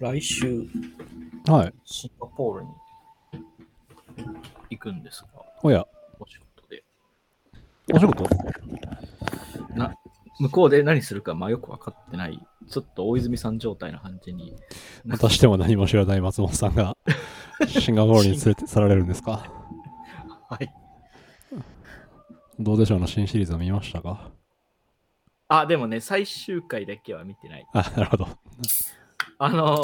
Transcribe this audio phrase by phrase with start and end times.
[0.00, 0.66] 来週、
[1.46, 1.74] はい。
[1.84, 2.70] シンガポールに
[4.70, 5.28] 行くんですが、
[5.62, 5.86] おや、
[6.18, 6.82] お仕事で。
[7.92, 8.24] お仕事？
[9.74, 9.94] な
[10.38, 12.40] 向こうで何するか、まあよく分かってない、
[12.70, 14.56] ちょっと大泉さん状態な感じに。
[15.08, 16.96] 私でも何も知らない松本さんが
[17.68, 19.52] シンガポールに連れて去られるんですか？
[20.48, 20.74] はい。
[22.58, 23.00] どうでしょう？
[23.00, 24.30] の新シリーズを見ましたか？
[25.48, 27.66] あ、でもね、最終回だけは見てない。
[27.74, 28.28] あ、なるほど。
[29.42, 29.82] あの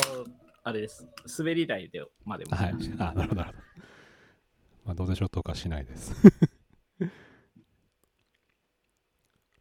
[0.64, 1.08] あれです。
[1.38, 2.54] 滑り台でまでも。
[2.54, 2.74] はい。
[2.98, 3.86] あ、なるほど、なるほど。
[4.84, 6.12] まあ、どうでしょうとかしないです。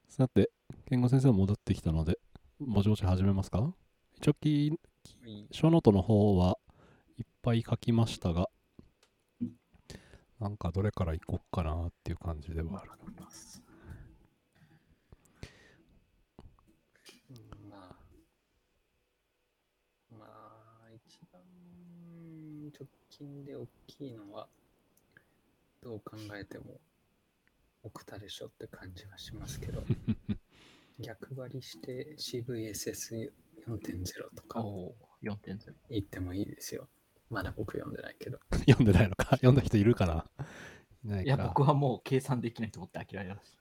[0.09, 0.51] さて、
[0.89, 2.19] 健吾先生戻ってきたので、
[2.59, 3.73] ぼちぼち始めますか？
[4.17, 4.77] 一応き、
[5.51, 6.57] 小ノートの方は
[7.17, 8.49] いっぱい書きましたが、
[10.41, 12.91] なんかどれからいこうかなっていう感じではある。
[13.17, 13.63] ます
[17.71, 17.95] あ、
[20.11, 21.41] まあ、一番
[22.71, 22.87] 直
[23.17, 24.47] 近で大きいのは、
[25.81, 26.81] どう考えても、
[27.83, 29.83] 奥田でしょって感じはしますけど、
[30.99, 35.73] 逆張りして CVSS4.0 とかおー4.0。
[35.89, 36.89] 言ってもいいですよ。
[37.29, 38.39] まだ僕読んでないけど。
[38.67, 39.29] 読んでないのか？
[39.37, 40.29] 読んだ人いるかな？
[41.05, 43.53] いないいや、か僕はもう計算できないと思って諦めまし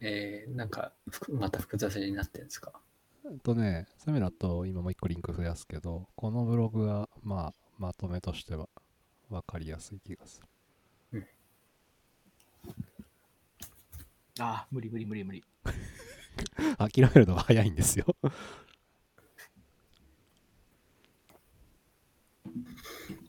[0.00, 2.80] えー、なんか、ふまた複雑になってるんですか？
[3.26, 8.68] えっとね、そういう意味だと今もう一個リンク増やすけど、このブログはまあまとめとしては
[9.30, 10.38] 分かりやすい気がす
[11.12, 11.26] る。
[14.34, 14.44] た。
[14.44, 15.42] ああ、無理無理無理無理。
[16.76, 18.04] 諦めるのが早いんですよ。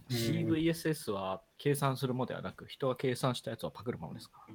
[0.10, 4.46] CVSS は計算するものではなく、人が計算したやつをパクるものですか？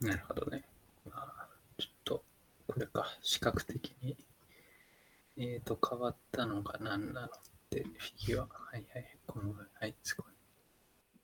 [0.00, 0.64] なるほどね。
[1.04, 2.24] まあ、ちょっと、
[2.68, 4.16] これか、視覚的に、
[5.36, 7.30] えーと、変わったのが何なのっ
[7.72, 8.40] て、フィギュア。
[8.42, 10.26] はいはい、この、はい、すごい。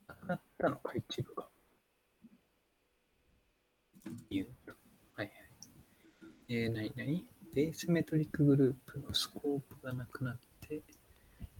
[0.07, 1.47] なくなったのか、一部が。
[4.29, 4.73] 言うと。
[5.15, 5.33] はいはい。
[6.49, 10.81] えー、なになにBase Metric Groupの Scope がなくなって、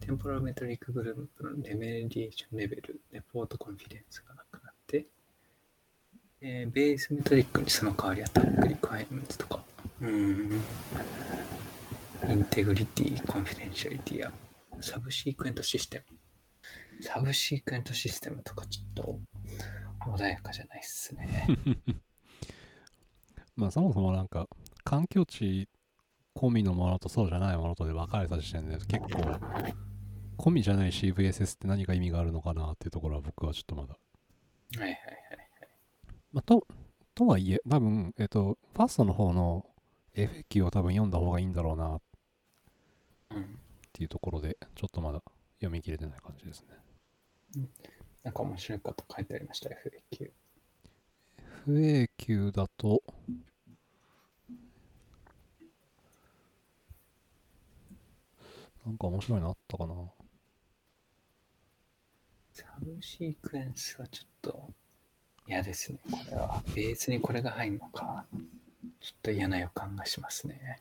[0.00, 5.06] Temporal Metric Groupの Remediation Level、Report Confidence がなくなって、
[6.40, 9.62] えー Base Metricにその代わり Attack Requirement とか、
[10.00, 10.62] うーん、
[12.30, 14.32] Integrity、Confidentialityや
[14.82, 19.20] Subsequent System。Subsequent System とかちょっと
[20.06, 21.46] 穏やかじゃないっすね。
[23.56, 24.48] まあそもそもなんか
[24.84, 25.68] 環境値
[26.36, 29.20] 込みのものとそうじゃないものとで分かれた時点で結構
[30.38, 33.98] 込みじゃない CVSS って何か意味があるのかなっていうところは僕はちょっとまだ。
[34.78, 35.00] はいはいはい。
[36.32, 36.66] まあ、と、
[37.14, 39.66] とはいえ多分、えっと、ファーストの方の
[40.14, 42.00] FAQ を多分読んだ方がいいんだろうなっ
[43.32, 43.59] うん。
[44.00, 45.22] ていうところでちょっとまだ
[45.58, 46.64] 読み切れてない感じです
[47.54, 47.68] ね。
[48.24, 50.30] なんか面白いこと書いてありました、FAQ。
[51.68, 53.02] FAQ だと、
[58.86, 59.94] なんか面白いのあったかな？
[62.54, 64.70] サブシークエンスはちょっと
[65.46, 65.98] 嫌ですね。
[66.10, 66.62] これは。
[66.74, 68.24] ベースにこれが入るのか。
[69.00, 70.80] ちょっと嫌な予感がしますね。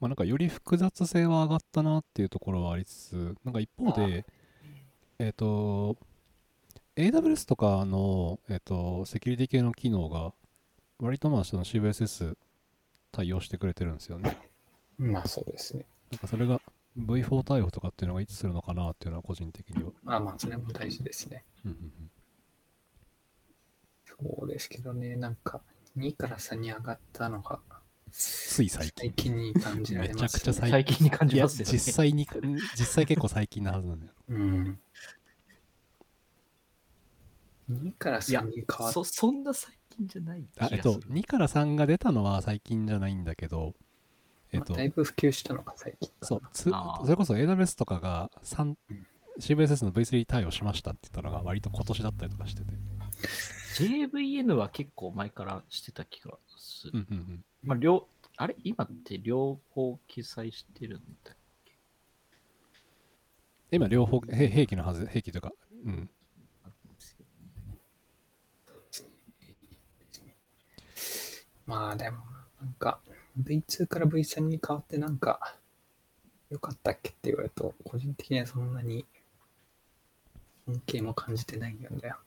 [0.00, 4.26] まあなんかより複雑性は上がったなっていうところはありつつ、なんか一方で、
[5.18, 5.96] えっ、と、
[6.96, 10.32] AWS とかの、えっ、と、セキュリティ系の機能が、
[11.00, 12.36] 割とまあその CVSS
[13.12, 14.38] 対応してくれてるんですよね。
[14.98, 15.86] まあそうですね。
[16.10, 16.60] なんかそれが
[16.98, 19.90] V4 対応とかっていうのがいつするのかなっていうのは個人的には。
[20.02, 21.44] まあまあそれも大事ですね。
[21.64, 22.10] うんうんうん
[24.20, 25.60] そうですけどね、なんか
[25.96, 27.60] 2から3に上がったのが
[28.12, 28.92] つい最近。
[28.96, 30.22] 最近に感じられます、ね。
[30.22, 31.72] めちゃくちゃ最最近に感じますよね。
[31.72, 32.26] 実際に、
[32.78, 34.12] 実際結構最近なはずなんだよ。
[34.28, 34.80] うん。
[37.70, 40.80] 2からいや3に変わっそそんな最近じゃない気がする。
[40.82, 43.74] あえっと、2から3が出たのは最近じゃないんだけど、
[44.52, 46.10] えっとまあ、だいぶ普及したのが最近。
[46.22, 49.06] そう、つそれこそ AWS とかが3うん、
[49.38, 52.72] CVSS の V3 対応しましたって言ったのが割と今年だったりとかしてて。
[53.76, 56.38] JVN は結構前からしてた気が。
[56.86, 57.44] うんうんうん。
[57.62, 58.56] まあ、両、あれ？
[58.62, 61.72] 今って両方記載してるんだっけ？
[63.70, 65.52] 今両方兵兵器のはず、兵器というか、
[65.84, 66.10] うん。
[71.66, 72.18] まあでも、
[72.62, 73.00] なんか
[73.42, 75.54] V2 から V3 に変わってなんか
[76.48, 79.04] 良かったっけって言われると、個人的にはそんなに
[80.66, 82.18] 恩恵も感じてないんだよ。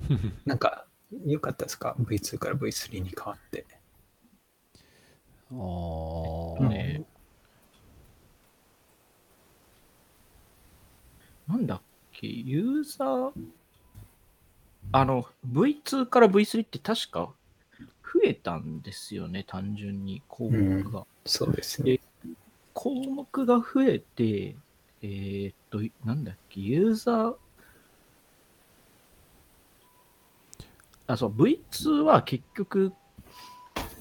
[0.44, 0.86] なんか
[1.24, 3.64] 良かったですか ?V2 から V3 に変わって。
[5.52, 7.04] ああ、ね、
[11.48, 11.80] なんだっ
[12.12, 13.32] け、ユーザー、
[14.92, 17.32] あの、V2 から V3 って確か
[18.02, 21.00] 増えたんですよね、単純に項目が。
[21.00, 22.00] うん、そうですね。
[22.72, 24.56] 項目が増えて、
[25.02, 27.36] えー、っと、なんだっけ、ユーザー、
[31.06, 32.92] あ、そう、V2 は結局、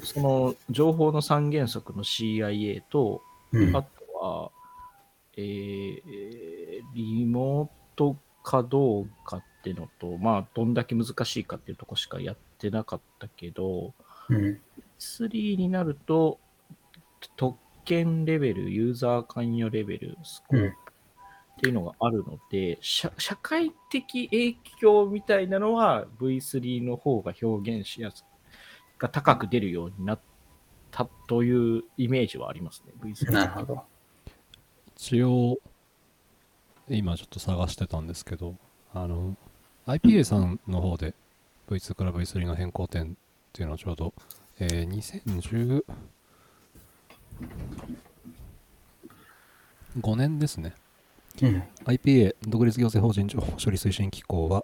[0.04, 3.22] その情報の三原則の CIA と、
[3.52, 3.90] うんあと
[4.20, 4.52] は、
[5.38, 6.04] えー
[6.94, 13.94] リモートかどうかっていうのと、まあ、どんだけ難しいかっていうとこしかやってなかったけど、
[14.30, 14.60] うん。
[15.00, 16.40] 3になると、
[17.36, 20.72] 特権レベル、ユーザー関与レベル、スコープっ
[21.62, 28.26] ていうのがあるので、社社会的影響みたいなのは V3 の方が表現しやす
[28.98, 30.20] が高く出るようになっ
[30.92, 33.32] たというイメージはありますね、V3。
[33.32, 33.84] なるほど。
[34.96, 35.58] 一応
[36.90, 38.56] 今ちょっと探してたんですけど
[38.94, 39.36] あの
[39.88, 41.14] IPA さんの方で
[41.70, 43.08] V2 から V3 の変更点っ
[43.52, 44.14] ていうのをちょうど、
[44.60, 45.84] えー、
[50.00, 50.74] 2015年ですね
[51.42, 51.64] うん。
[51.86, 54.64] IPA 独立行政法人情報処理推進機構は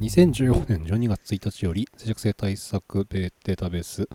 [0.00, 4.06] 2015年12月1日より脆弱性対策データベース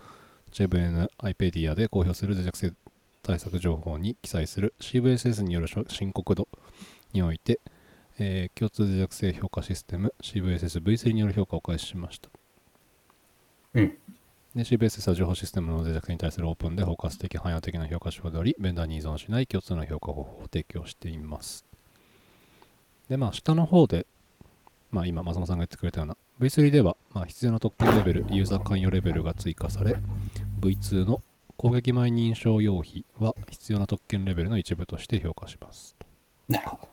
[0.52, 2.72] JVN IPEDIA で公表する脆弱性
[3.20, 6.46] 対策情報に記載する CVSS による申告度
[7.12, 7.60] において、
[8.20, 12.28] えー共通脆弱性評価システム CVSS-V3 による評価を開始しました。
[13.74, 13.98] うん。
[14.54, 21.64] で CVSS は情報システムの脆弱性に対するオープンで包括的、汎用的な評価手法であり、ベンダーに依存しない共通の評価方法を提供しています。
[23.08, 24.06] で、まあ、下の方で、
[24.92, 29.96] まあ、今、松本さんが言ってくれたような、V3 では、まあ、必要な特権レベル、ユーザー関与レベルが追加され、
[30.60, 31.22] V2 の
[31.56, 35.96] 攻撃前認証用費は必要な特権レベルの一部として評価します。
[36.48, 36.92] なるほど。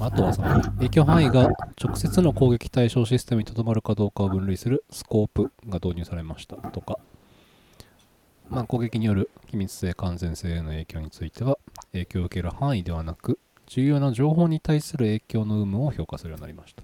[0.00, 1.50] あとはその影響範囲が
[1.82, 6.98] 直接の攻撃対象システムにとどまるかどうかを分類するスコープが導入されましたとか、
[8.48, 11.58] まあ、攻撃による機密性完全性への影響については
[11.92, 16.82] 影響を受ける範囲ではなく重要な情報に対する影響の有無を評価するようになりました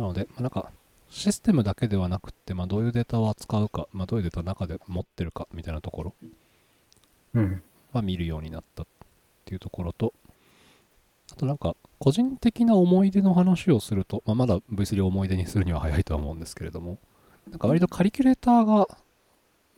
[0.00, 0.70] なので、まあ、なんか
[1.10, 6.14] システムだけではなくって、まあ、どういうデータを扱うか、まあ、どういうデータを中で持ってるかみたいなところ
[7.34, 7.62] うん。
[7.92, 8.86] は見るようになったっ
[9.44, 10.12] ていうところと、
[11.32, 16.98] あとなんか、個人的な思い出の話をすると、まあ、まだ V3 を思い出にするには早いとは思うんですけれども、
[17.50, 18.88] なんか割とカリキュレーターが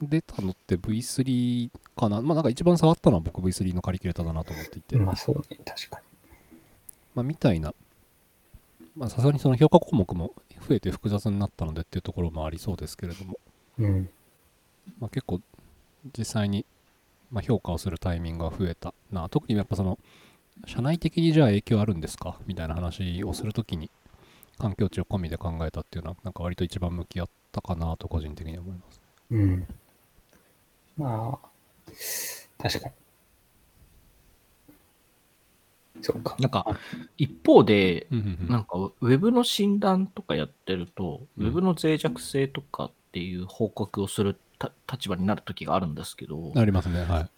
[0.01, 2.21] 出たのって V3 かな？
[2.21, 6.01] まあなんか一番触ったのは僕 V3 のカリキュレーターだなと思っていて、まあそうね、確か
[7.15, 7.75] まあみたいな、
[8.97, 10.33] まあさすがにその評価項目も
[10.69, 13.39] 増えて複雑になったのでっていうところもありそうですけれども、
[13.79, 13.87] に。
[13.87, 14.11] うん。
[15.01, 15.41] まあ、結構
[16.17, 16.65] 実際に、
[17.31, 19.99] まあ、評価をするタイミングが増えたな特にやっぱその
[20.65, 22.39] 社内的にじゃあ影響あるんですか？
[22.47, 23.91] みたいな話をするときに
[24.59, 29.01] 環境値を込みで考えたっていうのはなんか割と一番向き合ったかなと個人的には思います
[29.31, 29.67] うん。
[30.97, 31.49] まあ、
[32.59, 32.95] 確かに。
[36.03, 36.37] そうか。
[36.39, 36.79] なんか、
[37.17, 38.07] 一方で、
[38.49, 47.31] なんか、ウェブの診断とかやってると、うんウェブの脆弱性とかっていう報告をするた立場になる時があるんですけど、ありますねはい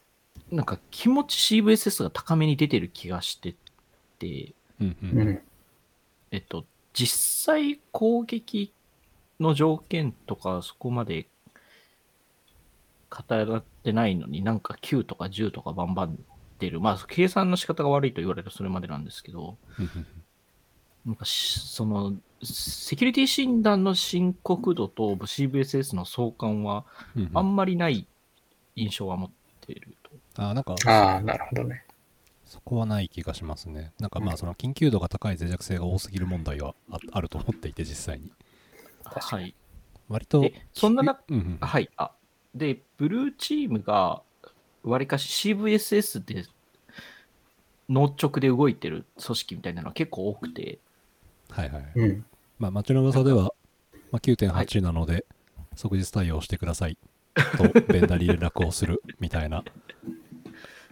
[0.51, 3.55] なんか気持ち CVSS が高めに出てる気がして
[4.19, 5.43] て、うん。
[6.31, 8.73] えっと、実際攻撃
[9.41, 11.27] の条件とかそこまで
[13.11, 16.19] 語らってないのになんか9とか10とかバンバン
[16.59, 16.81] 出る。
[16.81, 19.57] まあ、計算の仕方が悪いと言われるとそれまでなんですけど、
[21.07, 26.85] なんかしその、セキュリティ診断の深刻度と CVSS の相関は
[27.35, 28.07] あんまりない
[28.77, 29.31] 印象は持っ
[29.67, 30.43] ていると。
[30.43, 31.85] あなんかああ、なるほどね。
[32.45, 38.33] そこはない気がしますねなんかまあその緊急度が高い脆弱性が多すぎる問題はああると思っていて実際に
[39.05, 39.55] はい。
[40.09, 41.91] 割とでそんな中、うんうんはい。
[41.97, 42.13] あ、
[42.59, 44.23] で、ブルーチームが、
[44.83, 46.45] わりかし CVSS で、
[47.89, 50.79] 農直で動いてる組織みたいなのは結構多くて、
[51.51, 52.25] はいはいうん。
[52.59, 53.55] まあ、町の噂では、
[54.11, 55.25] まあ、9.8なので、
[55.75, 56.99] 即日対応してください
[57.57, 59.65] と、ベンダーに連絡をする みたいな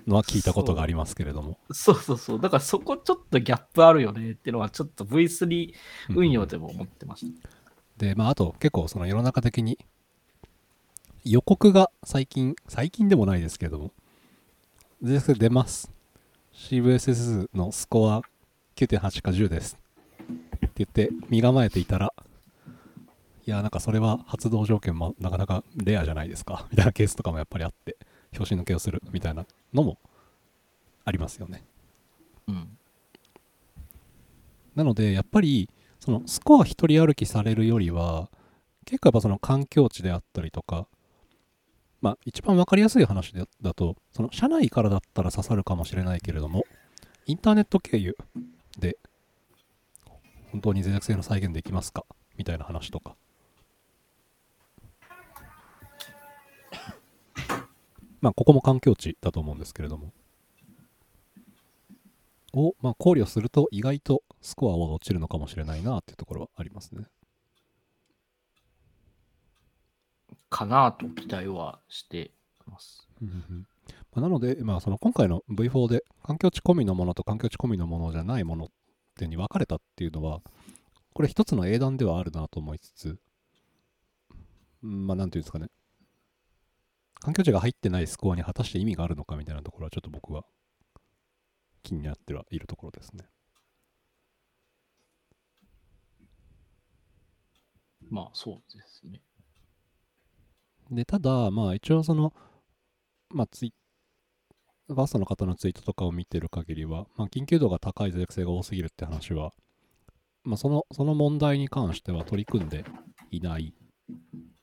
[0.06, 1.58] のは聞いたことがありますけれども。
[1.70, 2.40] そうそうそう。
[2.40, 5.75] だからそこちょっとギャップあるよねっていうのは、ちょっと V3
[6.11, 7.49] 運用でも思ってました。
[7.99, 9.78] で、まあ、あと結構その世の中的に
[11.28, 13.90] 予告が最近、最近でもないですけども、
[15.02, 15.90] 全然出ます。
[16.54, 18.23] CVSS のスコア
[18.76, 19.76] 9.8か10です。
[20.23, 22.14] って言って身構えていたら、
[23.45, 26.68] いや、なんかそれは発動条件もなかなかレアじゃないですか。
[26.71, 27.97] みたいなケースとかもやっぱりあって、
[28.33, 29.99] 拍子抜けをするみたいなのも
[31.04, 31.64] ありますよね。
[32.47, 32.78] うん。
[34.76, 35.68] なのでやっぱり
[35.99, 38.28] そのスコア一人歩きされるよりは
[38.85, 40.87] 結構やっぱその環境値であったりとか
[42.00, 46.65] まあ一番分かりやすい話だとその社内からだったら刺さるかもしれないけれども
[47.26, 48.17] インターネット経由
[48.79, 48.99] で
[50.53, 52.05] 本当に脆弱性の再現できますか？
[52.37, 53.17] みたいな話とか。
[58.21, 60.12] まあここも環境値だと思うんですけれども。
[62.53, 67.05] を、まあ、考慮すると意外とスコアは落ちるのかもしれないなっていうところはありますね。
[70.57, 72.31] かなと期待はして
[72.65, 73.07] ます。
[73.21, 73.67] ま
[74.15, 78.69] あなので、まあ、その今回の V4 で環境値込みのものと環境値込みのものじゃないものっ
[79.19, 80.41] てに分かれたっていうのは
[81.13, 83.19] これ一つの英断ではあるなと思いつつ
[84.83, 85.67] うんまあなんていうんですかね
[87.21, 90.45] 環境値が入ってないスコアに果たして意味があるのかみたいなところはちょっと僕は
[91.83, 93.27] 気になってはいるところですね。
[98.09, 99.21] まあそうですね。
[100.90, 102.33] で、ただ、まあ一応その、
[103.31, 103.75] まあツイ
[104.88, 109.52] ファーストの方のツイートとかを見てる限りは、まあ緊急度が高い脆弱性が多すぎるって話は、
[110.45, 112.85] まあその、その問題に関しては取り組んで
[113.31, 113.75] いない。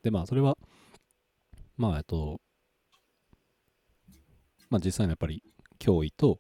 [0.01, 0.58] で、まあそれは、
[1.75, 2.39] まあえっと、
[4.70, 5.44] まあ実際のやっぱり
[5.80, 6.39] 脅威と、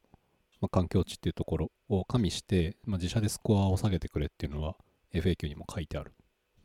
[0.61, 4.75] まあ、環境値っていうところを加味して、まあ、自社でスコアを下げてくれっていうのは
[5.13, 6.13] FAQ にも書いてある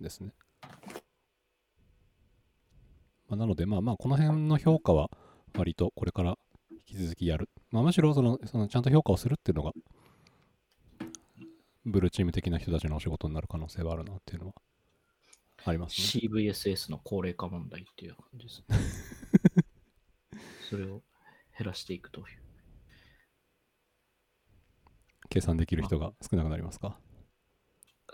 [0.00, 0.32] んですね。
[3.28, 5.11] まあ、なので、まあまあ、この辺の評価は
[5.56, 6.37] 割とこれから
[6.88, 7.50] 引き続きやる。
[7.70, 9.73] まあ、むしろその、そのちゃんと評価をするっていうのが、
[11.85, 14.54] ブルーチーム的な人たちのお仕事になる可能性はあるなっていうのは
[15.64, 16.28] ありますね。
[16.28, 18.76] CVSS の高齢化問題っていう感じですね。
[20.68, 21.02] それを
[21.58, 22.26] 減らしていくという。
[25.30, 26.99] 計算できる人が少なくなりますか？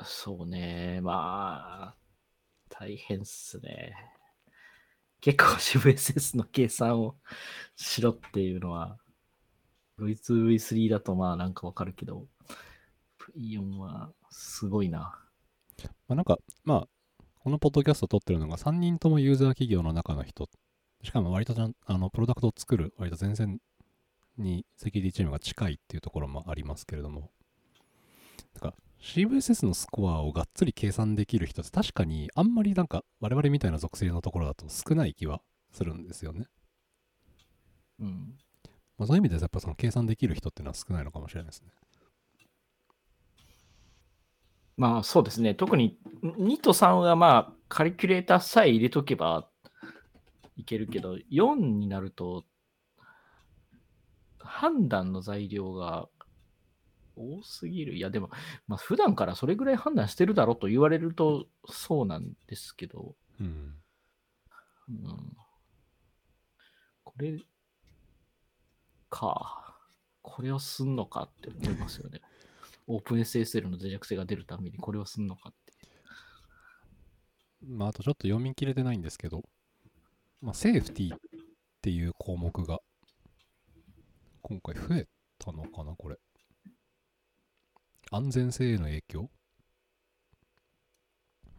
[0.05, 1.97] そうね、まあ、
[2.69, 3.95] 大変っすね。
[5.25, 7.17] 結構 CVSS の計算を
[7.77, 8.99] しろっていうのは、
[9.99, 12.27] V2、V3 だとまあなんかわかるけど、
[13.35, 15.19] V4 はすごいな。
[15.83, 16.89] まあ、なんか、まあ、
[17.43, 20.47] このポッドキャストを撮ってるのが3人ともユーザー企業の中の人、
[21.03, 23.61] しかも割とちゃんあのプロダクトを作る割と前線
[24.37, 27.31] にセキュリティチームが近いっていうところもありますけれども、
[28.61, 35.43] なんか CVSS のスコアをがっつり計算できる人って確かにあんまりなんか我々みたいな属性のところだと少ない気は
[35.73, 36.47] するんですよね。
[38.01, 38.35] うん。
[38.97, 41.69] まあ、そういう意味ではやっぱその計算できる人っていうのは少ないのかもしれないですね。
[44.77, 45.55] まあそうですね。
[45.55, 49.49] 特に2と3はまあカリキュレーターさえ入れとけば
[50.57, 52.45] いけるけど、4になると
[54.39, 56.09] 判断の材料が
[57.17, 57.95] 多すぎる。
[57.95, 58.31] いやでも、
[58.67, 63.75] まあ普段からそれぐらい判断してるだろうと言われるとそうなんですけど、うん。
[64.89, 65.37] うん、
[67.05, 67.39] これ
[69.09, 69.61] か。
[70.23, 72.21] これをすんのかって思いますよね。
[72.89, 75.73] オープン SSL の脆弱性が出るためにこれをすんのかって。
[77.67, 79.43] まあ、あとちょっと読み切れてないんですけど、
[80.41, 81.19] まあ、セーフティーっ
[81.83, 82.81] ていう項目が、
[84.43, 86.19] 今回増えたのかな、これ。
[88.15, 89.31] 安全性への影響？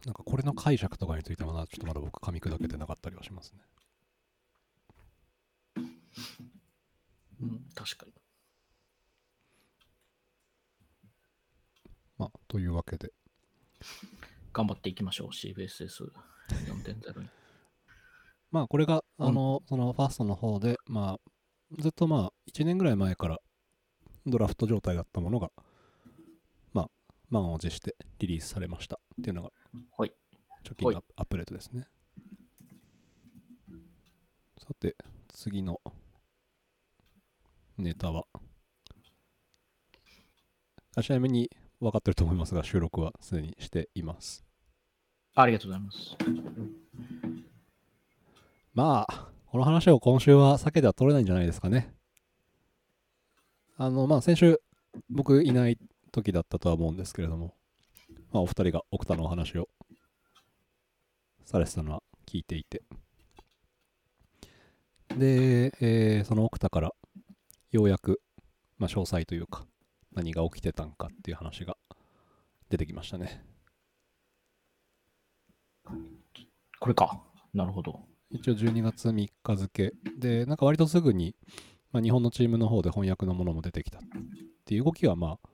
[0.06, 3.60] なんかこれの解釈とかについてはちょっとまだ僕噛み砕けてなかったりはしますね。
[7.42, 8.12] うん、確かに。
[12.18, 13.12] まあ、というわけで、
[14.52, 17.28] 頑張っていきましょう、CVSS4.0 に。
[18.50, 21.20] まあこれが、うんあの、そのファーストの方で、まあ、
[21.78, 23.40] ずっとまあ、1年ぐらい前から
[24.24, 25.65] ドラフト状態だったものが、まあ、
[27.30, 29.50] 満を持してリリースされましたっていうのが、
[29.96, 30.12] はい。
[30.64, 31.86] 直近のアアップデートですね。
[34.58, 34.96] さて、
[35.28, 35.80] 次の
[37.78, 38.24] ネタは、
[40.96, 44.44] あちなみに分かってると思いますが、収録はすでにしています。
[45.34, 46.16] ありがとうございます。
[48.72, 51.94] まあ、この話を今週は避けては取れないんじゃないですかね。
[53.76, 54.60] あの、まあ、先週、
[55.10, 55.78] 僕いない
[56.12, 57.54] 時だったとは思うんですけれども、
[58.32, 59.68] まあ、お二人が奥田のお話を
[61.44, 62.82] されてたのは聞いていて。
[65.16, 66.92] で、えーその奥田から、
[67.70, 68.20] ようやく、
[68.78, 69.64] まあ、詳細というか、
[70.12, 71.76] 何が起きてたんかっていう話が
[72.68, 73.44] 出てきましたね。
[76.80, 77.22] これか。
[77.54, 78.00] なるほど。
[78.30, 81.36] 一応12月3日付で、なんか割とすぐに、
[81.92, 84.02] まあ、日本のチームの方で翻訳のものも出てきたっ
[84.64, 85.48] ていう動きはまあ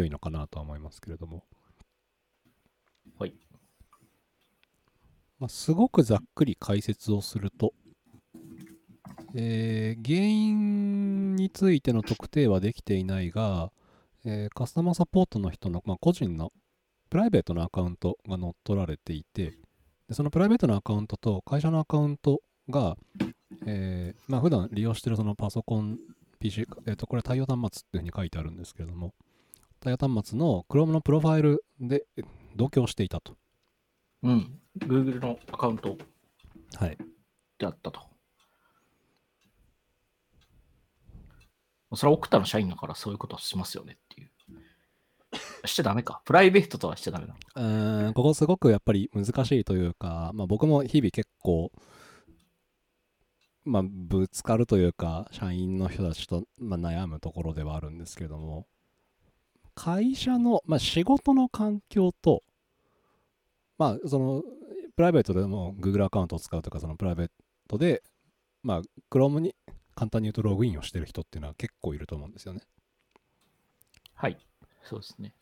[0.00, 1.44] 良いのかなとは思いますけれども、
[3.18, 3.34] はい。
[5.38, 7.72] まあ、すごくざっくり解説をすると、
[9.34, 13.70] えー原因についての特定はできていないが、
[14.24, 16.52] えーカスタマーサポートの人の、まあ、個人の
[17.10, 19.54] プライベートなアカウントが乗っ取られていて
[20.08, 22.96] でそのプライベートなアカウントと会社のアカウントが、
[23.66, 25.98] えーまあ普段利用しているそのパソコン
[26.40, 29.12] PC、えー、とこれ対応端末っていうふうに書いてあるんですけれども
[29.80, 32.22] 対応端末の Chrome のプロファイルでえ
[32.54, 33.36] 同居していたと。
[34.22, 34.60] うん。
[34.78, 35.96] Google のアカウント
[36.76, 36.98] はい。
[37.58, 38.00] であったと。
[41.94, 44.30] それは奥田の社員だからそういうことはしますよねっていう。
[45.66, 46.22] しちゃダメか。
[46.24, 47.34] プライベートとはしちゃダメだ。
[47.56, 51.72] うーんここすごくやっぱり難しいというか、まあ、僕も日々結構、
[53.64, 58.66] まあ、ぶつかるというか社員の人たちと、まあ、悩むところではあるんですけれども
[59.82, 62.42] 会社の、まあ、仕事の環境と
[63.78, 64.42] まあその
[64.96, 67.30] プライベートでも Google アカウントを使うとかそのプライベー
[67.68, 68.02] トで
[68.62, 69.54] まあ Chrome に
[69.94, 72.60] 簡単に言うとログインをしてる人っていうのは結構いると思うんですよね
[74.20, 74.36] はい。
[74.84, 75.32] そうですね。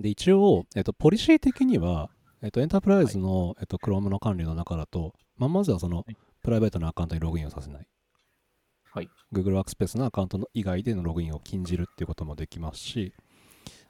[0.00, 2.10] で、一応、えっと、ポリシー的には、
[2.42, 7.86] えっと、エンタープライズの、えっと、Chrome の管理の中だと、まあ、まずはそのはい、プライベートなアカウントにログインをさせない。
[8.92, 9.10] はい。
[9.32, 13.00] Google Workspace のアカウントの以外でのログインを禁じるっていうこともできますし、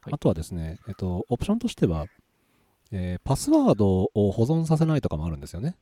[0.03, 2.07] はいあとはですね、えっと、オプションとしては、
[2.93, 5.77] えーパスワードを保存させないとかもあるんですよね。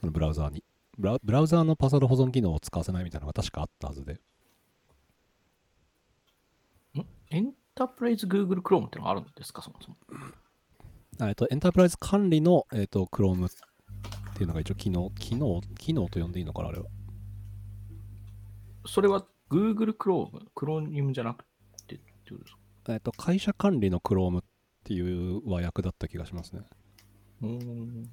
[0.00, 0.64] そのブラウザーに。
[0.98, 4.14] ブラブラウザーのパスワード保存機能を使わせないみたいなのが確かあったはずで。
[4.14, 4.18] ん？
[7.30, 9.96] エンタープライズ Google Chrome ってのがあるんですか、そもそも。
[11.20, 13.50] あえっと、エンタープライズ管理の、えっと、Chrome っ
[14.34, 16.86] ていうのが一応機能、機能、機能と呼んでいいのかな、あれは。
[18.86, 21.44] それは Google Chrome、クロニウムじゃなく
[21.86, 22.52] てってことです
[22.84, 22.94] か？
[22.94, 24.44] えっと、会社管理の Chrome っ
[24.84, 26.62] ていう和訳だった気がしますね。
[27.42, 28.08] うーん。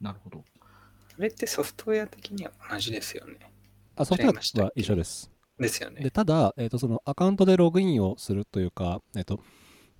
[0.00, 0.38] なるほど。
[0.38, 0.44] こ
[1.18, 3.38] れってソフトウェア的には同じですよね。
[3.96, 5.30] あ、ソフトウェアは一緒です。
[5.58, 6.10] ですよねで、。
[6.10, 9.40] ただ、えっと、そのアカウントでログインをするというか、えっと、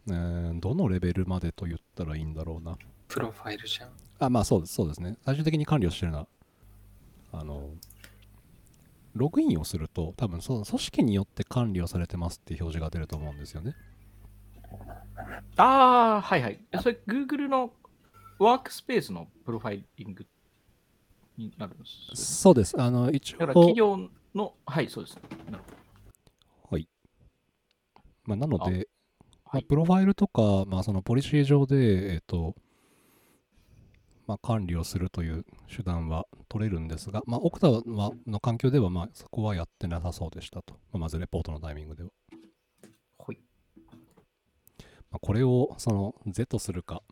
[0.08, 2.76] えーどのレベルまでと言ったらいいんだろうな。
[3.06, 3.90] プロファイルじゃん。
[4.18, 5.16] あ、まあそうです、そうですね。
[5.24, 6.26] 最終的に管理をしてるのは、
[7.32, 7.70] あの、
[9.14, 13.74] ログインをすると、多分その組織によって管理をされてますっていう表示が出ると思うんですよね。
[15.56, 16.60] ああ、はいはい。
[16.82, 17.72] それ Google の
[18.38, 20.26] ワークスペースのプロファイリング
[21.36, 22.40] になるんです。
[22.40, 22.80] そうです。
[22.80, 23.98] あの、一応、だから企業
[24.34, 25.18] の、はい、そうです。
[25.50, 25.64] なる
[26.62, 26.88] ほはい。
[28.24, 32.56] まあ、なので、あまあ、はいプロファイルとか、まあ、そのポリシー上で、えっ、と、
[34.26, 40.74] まあ、管理をするという手段は取れるんですが、まあ、オクタはの環境では、まあ、そこはやってなさそうでしたと。
[40.92, 42.10] まあまず、レポートのタイミングでは。
[43.18, 43.38] ほい。
[45.10, 47.06] まあ、これを、その、是とするかっ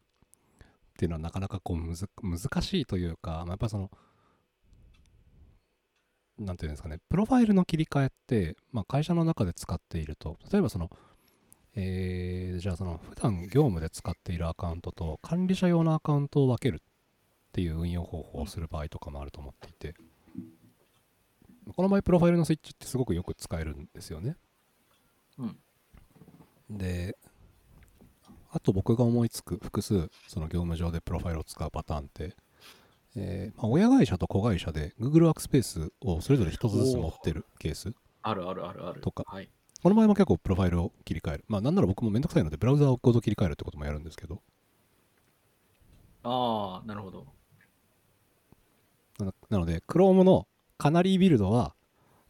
[0.99, 3.91] ていうのはなかなかこうむず、難しいというか、まあ、やっぱりその、
[6.39, 10.91] なんていうんですかね、プロファイルの切り替えって、まあ、会社の中で使っていると、例えばその、
[11.75, 16.83] えーじゃあその普段業務で使っているアカウントと管理者用のアカウントを分ける
[17.53, 19.95] っていう運用方法をする場合とかもあると思っていて、
[21.77, 24.39] この場合プロファイルのスイッチってすごくよく使えるんですよね。
[25.39, 25.59] うん。
[26.71, 27.15] で、
[28.51, 32.35] あと僕が思いつく複数その業務上でプロファイルを使うパターンって、
[33.17, 39.03] えーまあ、親会社と子会社で Google Workspace をそれぞれ一つずつ持ってるケースあるあるあるある。
[39.03, 39.51] とかはい。
[39.83, 41.45] この場合も結構プロファイルを切り替える。
[41.49, 44.41] まあなんなら僕もめんどくさいのでブラウザーをごと切り替えるってこともやるんですけど、
[46.25, 47.27] ああ、なるほど。
[49.19, 50.47] ななので Chrome の
[50.79, 51.75] カナリービルドは、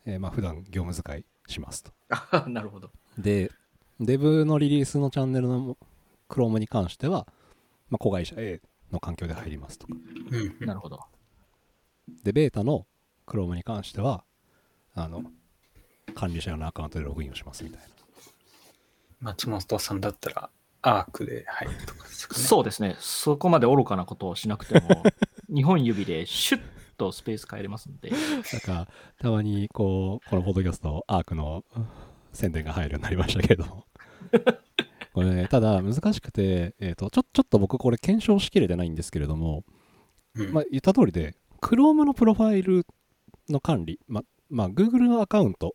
[0.04, 1.92] えーまあ普段業務使いしますと。
[2.08, 2.90] あなるほど。
[3.18, 3.50] で、
[4.00, 5.76] Dev のリリースのチャンネルの
[6.28, 7.26] Chrome に関しては、
[7.90, 9.94] まあ、子会社 A の環境で入りますとか。
[10.30, 10.66] うん。
[10.66, 11.00] なるほど。
[12.24, 12.86] で、ベータの
[13.26, 14.24] Chrome に関しては、
[14.94, 15.22] あの、
[16.14, 17.86] 管理者用のアカウントでログインをしますみたいな。
[19.20, 20.50] 松本さんだったら、
[20.82, 22.42] アークで入るとかですかね。
[22.42, 22.96] そうですね。
[22.98, 25.02] そこまで愚かなことをしなくても、
[25.50, 26.62] 2本指でシュッ
[26.96, 28.10] とスペース変えれますんで。
[28.10, 31.64] なんか、たまにこう、このポッドキャスト、アークの
[32.32, 33.84] 宣伝が入るようになりましたけども。
[35.12, 39.64] これね、ただ難しくて、えっ、と、ちょ、ちょっと僕これ検証しきれてないんですけれども、
[40.34, 40.52] うん。
[40.52, 42.86] まあ、言った通りで、Chrome のプロファイル
[43.48, 45.74] の管理、ま、まあ、Google のアカウント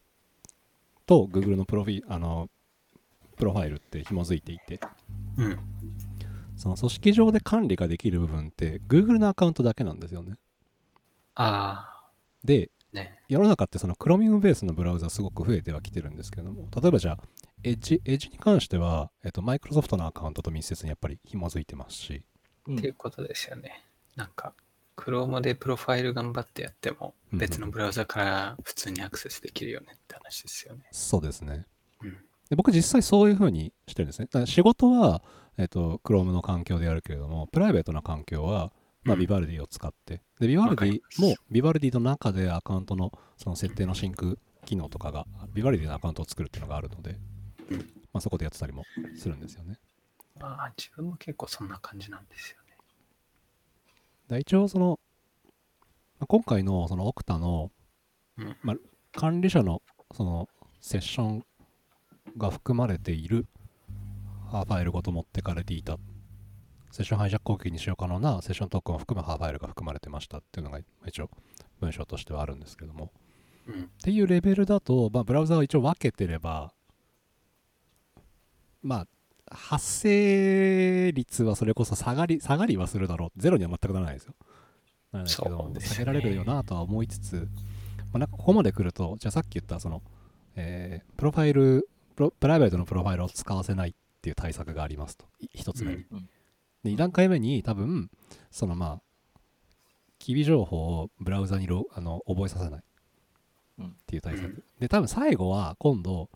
[1.05, 2.49] と Google のプロフィあの、
[3.37, 4.79] プロファイルって紐づいていて、
[5.37, 5.59] うん。
[6.57, 10.35] その組織上で管理ができる部分って Google のアカウントだけなんですよね。
[11.35, 12.03] あ
[12.43, 13.19] で、あ、ね。
[13.29, 17.19] 世の中ってその Chromium ベースのブラウザすごく増えてはきてるんですけども、例えばじゃあ、
[17.63, 22.23] Edge, Edge に関しては、えっと、マイクロソフトのアカウントと密接にやっぱり紐づいてますし、
[22.67, 23.83] うんっていうことですよね。
[24.15, 24.53] なんか、
[24.97, 30.83] Chrome でプロファイル頑張ってやっても、うん別のブラウザから普通にアクセスできるよねって話ですよね。
[30.91, 31.65] そうですね。
[32.01, 32.17] うん。
[32.49, 34.25] で僕実際そういう風にしてるんですね。
[34.25, 35.21] だから仕事は、
[35.57, 38.71] えっと、Chrome の環境でやるけれども、プライベートな環境は、
[39.03, 47.17] まあ、うんビバルディを使って、で、ビバルディも、ビバルディの中でアカウントのその設定のシンク機能とかが、ビバルディのアカウントを作るっていうのがあるので、
[47.69, 48.83] うんまあ、そこでやってたりも
[49.15, 49.79] するんですよね。
[50.39, 52.77] まあ、自分も結構そんな感じなんですよね。
[54.27, 54.99] で一応その、
[56.19, 57.71] まあ今回のそのオクタの
[58.37, 58.55] うん。
[58.61, 58.75] ま
[59.13, 59.81] 管理者の
[60.13, 60.47] その
[60.79, 61.45] セッション
[62.37, 63.47] が含まれている
[64.47, 65.97] ハーファイルごと持ってかれていた
[66.91, 71.29] セッションハイジャック攻撃に使用可能なセッショントークンを含むハーファイルが含まれてましたっていうのが一応
[71.79, 73.11] 文章としてはあるんですけども。
[73.67, 73.83] うん。
[73.83, 76.73] っていうレベルだと、まあ、ブラウザを一応分けてれば
[78.81, 83.31] まあ発生率はそれこそ下がり下がりはするだろう。
[83.37, 84.33] ゼロには全くならないですよ。
[85.11, 85.79] ならないですけどね。
[85.81, 87.47] 下げられるよなとは思いつつ、
[88.11, 90.01] まあ、なんかここまで来るとじゃあさっき言ったその、
[90.55, 95.25] えープロファイルプロプライベートのプロファイルを使わせないっていう対策がありますと。
[95.39, 95.95] い一つ目。
[95.95, 96.29] に、うん。
[96.83, 98.09] で2段階目に多分
[98.51, 99.39] そのまあ
[100.19, 102.83] 機微情報をブラウザにロあの覚えさせない。
[103.79, 103.85] うん。
[103.87, 106.29] っていう対策、うんで多分最後は今度、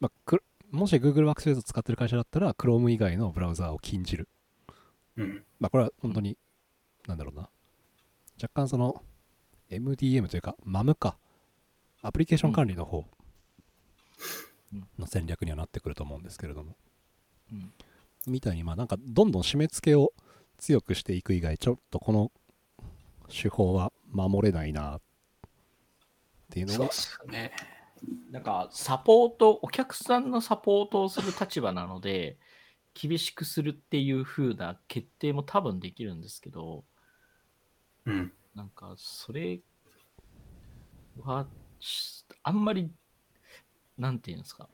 [0.00, 4.28] まあ、くもし Google ワークスペースを使ってる会社だったら Chrome 以外のブラウザを禁じる。
[5.16, 5.44] うん。
[5.58, 6.36] まあこれは本当に、
[7.06, 7.48] なんだろうな。
[8.40, 9.02] 若干その
[9.70, 11.16] MDM というか MAM か。
[12.02, 13.04] アプリケーション管理の方
[14.72, 14.86] うん。
[14.98, 16.76] の戦略にはなってくると思うんですけれども
[17.52, 17.72] うん
[18.26, 20.12] みたいにまあなんかどんどん締め付けを
[20.58, 22.30] 強くしていく以外ちょっとこの
[23.28, 25.00] 手法は守れないなっ
[26.50, 27.52] ていうのがそうね。
[28.30, 32.38] なんかサポート、お客さんのサポートをする立場なので、
[32.94, 36.84] 厳しくするっていう風な決定も多分できるんですけど、
[38.06, 38.32] うん。
[38.54, 39.60] なんかそれ
[41.22, 41.46] は
[41.80, 42.90] しあんまり、
[43.96, 44.68] なんていうんですか、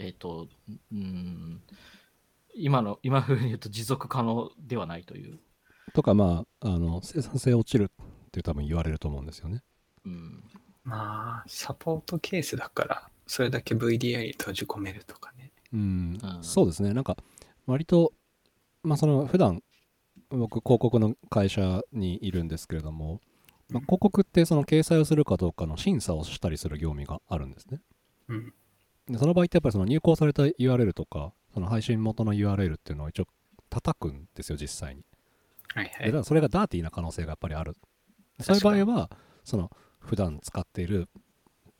[0.00, 0.48] えっ、と、
[0.92, 1.62] うん、
[2.54, 5.38] 今の、今風に言うと持続可能ではないという。
[5.92, 9.62] とかまああの生産性落ちるって多分言われると思うんですよね。
[10.06, 10.42] うん、
[10.84, 15.52] まあ、サポートケースだから、それだけ VDI に閉じ込めるとかね。
[15.72, 16.42] うん、うん。
[16.42, 16.94] そうですね。
[16.94, 17.18] なんか
[17.66, 18.14] 割と
[18.82, 19.62] まあその普段
[20.30, 23.20] 僕広告の会社にいるんですけれども、
[23.68, 27.80] まあ、広告ってその掲載をするかどうかの審査をしたりする業務があるんですね。
[28.28, 28.54] うん。
[29.08, 33.26] でその場合ってやっぱりその入稿された URL とかその配信元の URL っていうのを一応
[33.68, 35.04] 叩くんですよ実際に。
[35.74, 36.06] はいはい。
[36.06, 37.76] でだそれがダーティーな可能性がやっぱりある。
[38.40, 39.10] そういう場合は
[39.44, 41.08] その普段使っている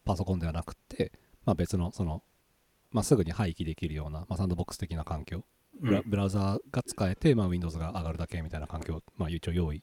[0.05, 1.13] パソコンではなくて、
[1.45, 2.23] まあ、別のその、
[2.91, 5.45] まあ、すぐに廃棄できるような、まあ、サンドボックス的な環境。
[5.81, 6.11] ブラうん。
[6.11, 9.83] ブラウザが使えて、まあ、Windows が上がるだけみたいな環境を、まあ、一応用意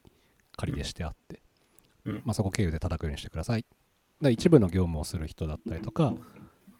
[0.56, 1.42] 仮でしてあって、
[2.04, 2.22] うん。
[2.24, 3.64] まあ、そこ経由で叩くようにしてください。
[4.20, 6.14] で一部の業務をする人だったりとか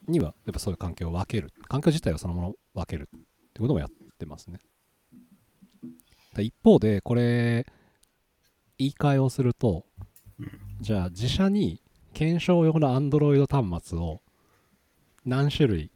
[0.08, 1.52] にはやっぱそういう環境を分ける。
[1.68, 3.20] 環境自体をそのもの分けるっ
[3.52, 4.60] てこともやってますね。
[6.34, 7.66] で一方でこれ
[8.78, 9.84] 言い換えをすると
[10.38, 10.50] うん。
[10.80, 11.82] じゃあ自社に
[12.14, 14.20] 検証用の Android 端末を
[15.24, 15.90] 何種類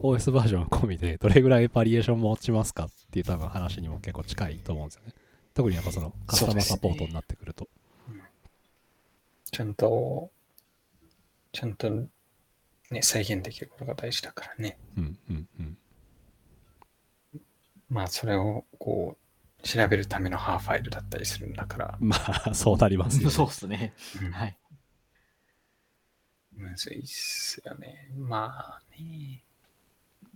[0.00, 5.14] OS バージョン込みでどれぐらいバリエーション持ちますかっていう多分話にも結構近いと思うんですよね。
[5.54, 7.68] 特にやっぱそのカスタマーサポートになってくると。
[9.50, 10.30] ちゃんと、
[11.52, 11.88] ちゃんと、
[12.94, 14.78] ね、再現できることが大事だからね。
[14.96, 15.78] うんうんうん。
[17.90, 19.16] まあ、それを、こ
[19.62, 23.30] う、調べるためのハーファイルだったりするんだから、まあそうなりますよ、ね。
[23.32, 23.94] そうですね。
[24.22, 24.56] うんはい。
[26.52, 28.10] むずいっすよね。
[28.16, 29.42] まあね、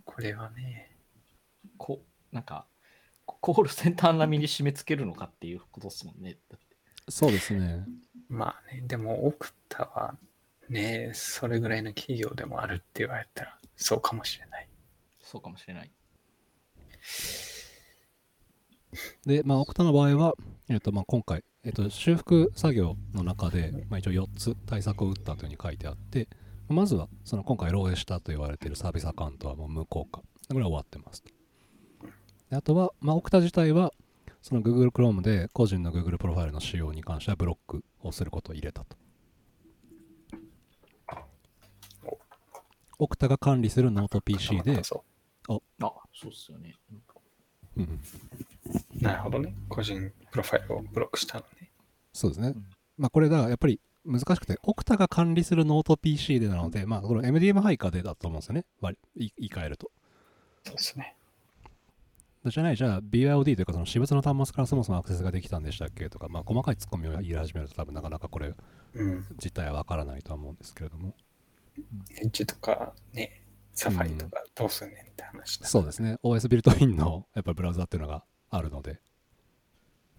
[0.05, 0.97] これはね、
[1.77, 2.67] こう、なんか、
[3.27, 6.39] コールセンター並みに締め付けるのかっていうことですもんね。
[7.09, 7.85] そうですね。
[8.29, 10.17] まあね、でも、オクタは
[10.69, 14.69] ね、それぐらいの企業でもあるって言われたら、そうかもしれない。
[15.21, 15.91] そうかもしれない。
[19.27, 20.35] で、まあ、オクタの場合は、
[20.69, 26.29] えっとまあ、今回、えっと、修復作業の中で、まあ、一応4つ対策を打ったというふうに書いてあって、
[26.69, 30.21] まずは、その今回漏洩したと言われているサービスアカウントはもう無効化。
[30.21, 31.31] これは終わってますと。
[32.51, 33.93] であとは、まあ、オクタ自体は、
[34.43, 38.97] その Google Chrome で個人の Google プロファイルの使用に関してはブロックをすることを入れたと。
[42.99, 45.05] Okta が管理するノート PC で、そ
[45.49, 45.59] あ、
[46.13, 46.75] そうっすよね。
[47.77, 49.55] うん、うなるほどね。
[49.69, 51.71] 個人プロファイルをブロックしたのね。
[52.13, 52.55] そうですね。
[52.97, 58.65] まあこれだからやっぱり難しくて、 Okta が管理するノート PC でなので、まあこの MDM 配下でだと思うんですよね。
[58.81, 59.91] 割り言い換えると。
[60.65, 61.15] そうですね。
[62.45, 68.55] じゃない、じゃあ BYOD というかその私物の端末からそもそもアクセスができたんでしたっけとか、まあ細かいツッコミを言い始めると多分なかなかこれ
[68.95, 69.27] うん。
[69.43, 71.15] 実態はわからないとは思うんですけれども。
[72.21, 75.67] エッジとかね、サファリとかどうすんねんって話だ。
[75.67, 76.19] そうですね。
[76.23, 79.01] OS ビルトインのやっぱりブラウザっていうのがあるので、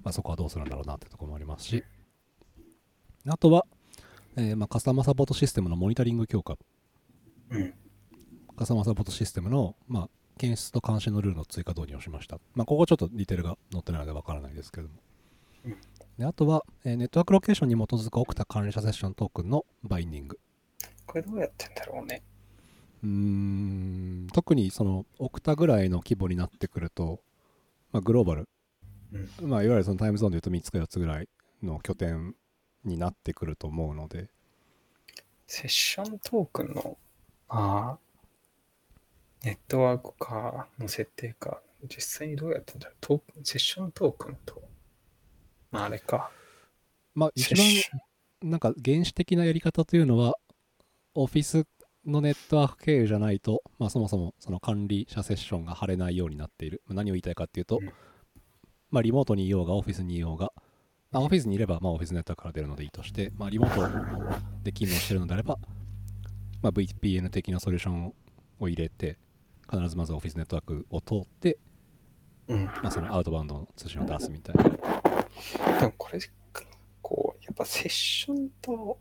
[0.03, 1.83] まあ、そこはどうするんだろうなってところもありますし、
[3.27, 3.65] あとは、
[4.37, 6.57] えーまあ、カスタマーサポートシステムのモニタリング強化、
[7.49, 7.73] うん。
[8.57, 12.39] カスタマーサポートシステムの、まあ、検出と監視のルールの追加導入をしました。
[12.55, 14.93] まあ、ここちょっとディテールが載ってないのでわからないですけども。
[15.65, 15.77] うん
[16.17, 20.37] であとは、えーネットワークロケーションに基づくオクタ管理者セッショントークンのバインディング。
[21.09, 22.21] これどうやってんだろうね。
[23.03, 27.19] うーん特にそのオクタぐらいの規模になってくると、
[27.91, 28.47] まあ、グローバル、
[29.41, 29.49] うん。
[29.49, 31.27] まあ、いわゆるそのタイムゾーンで言うと3つか4つぐらい
[31.63, 32.35] の拠点
[32.85, 34.29] になってくると思うので、
[35.47, 36.95] セッショントークンの、
[37.47, 37.99] ああ、
[39.43, 42.97] ネットワークかの設定か、実際にどうやってんだろう。
[43.01, 44.61] トークンセッショントークンと、
[45.71, 46.29] まああれか。
[47.15, 47.65] まあ、一番
[48.43, 50.35] なんか原始的なやり方というのは、
[51.15, 51.65] オフィス
[52.05, 56.81] のネットワーク経由じゃないと、まあ、そもそもその管理者セッションが貼れないようになっている。
[56.85, 57.91] まあ何を言いたいかっていうと、うん
[58.91, 60.51] まあ、リモートにいようが、オフィスにいようが、
[61.11, 63.81] まあ、オフィスにいれば、まあ、オフィスネットワークから出るのでいいとして、まあ、リモート
[64.63, 65.57] で勤務してるのであれば、
[66.61, 68.13] まあ、VPN 的なソリューション
[68.59, 69.17] を入れて、
[69.71, 71.57] 必ずまずオフィスネットワークを通って、
[72.47, 72.65] うん。
[72.65, 74.63] まあ、そのアウトバウンドの通信を出すみたいな。
[75.79, 76.19] でもこれ、
[77.03, 78.97] こう、やっぱセッションと、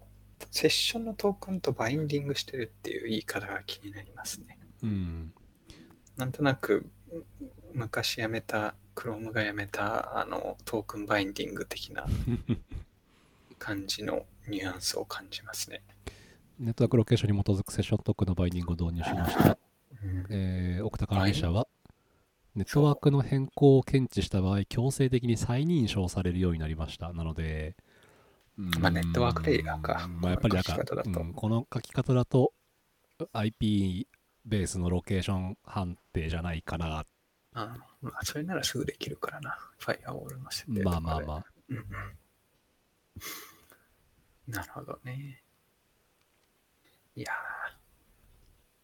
[0.51, 4.59] セッションのトークンとバインディングしてるっていう言い方が気になりますね。
[4.83, 5.33] うん。
[6.17, 6.87] なんとなく、
[7.75, 12.07] 昔辞めた、Chrome が辞めた、あの、トークンバインディング的な
[13.59, 15.83] 感じのニュアンスを感じますね。
[16.59, 19.59] ネットワークロケーションに基づくセッショントークンのバインディングを導入しました。
[20.03, 21.69] うんえー、オクタ管理者は、
[22.55, 27.13] ネットワークの変更を検知した場合、強制的に再認証されるようになりました。
[27.13, 27.77] なので、
[28.59, 32.53] まあネットワークレイヤーかまあ、やっぱりなんかこの書き方だとうんこの書き方だと、
[33.33, 34.09] IP
[34.45, 37.05] ベースのロケーション判定じゃないかな。
[37.55, 39.59] あまあ、それならすぐできるからな。
[39.79, 41.03] ファイアウォールの設定とかで。
[41.07, 41.45] まあまあまあ。
[41.69, 41.85] うんうん
[44.49, 45.43] なるほどね。
[47.15, 47.33] いや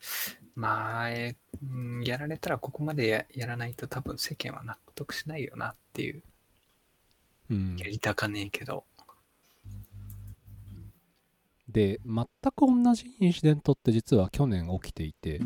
[0.02, 6.22] ーまあ、えーうんやられたらここまでややらないと多分世間は納得しないよなっていう。
[7.50, 8.84] うんやりたかねえけど。
[11.74, 15.40] で、全く同じインシデントって実は去年起きていて、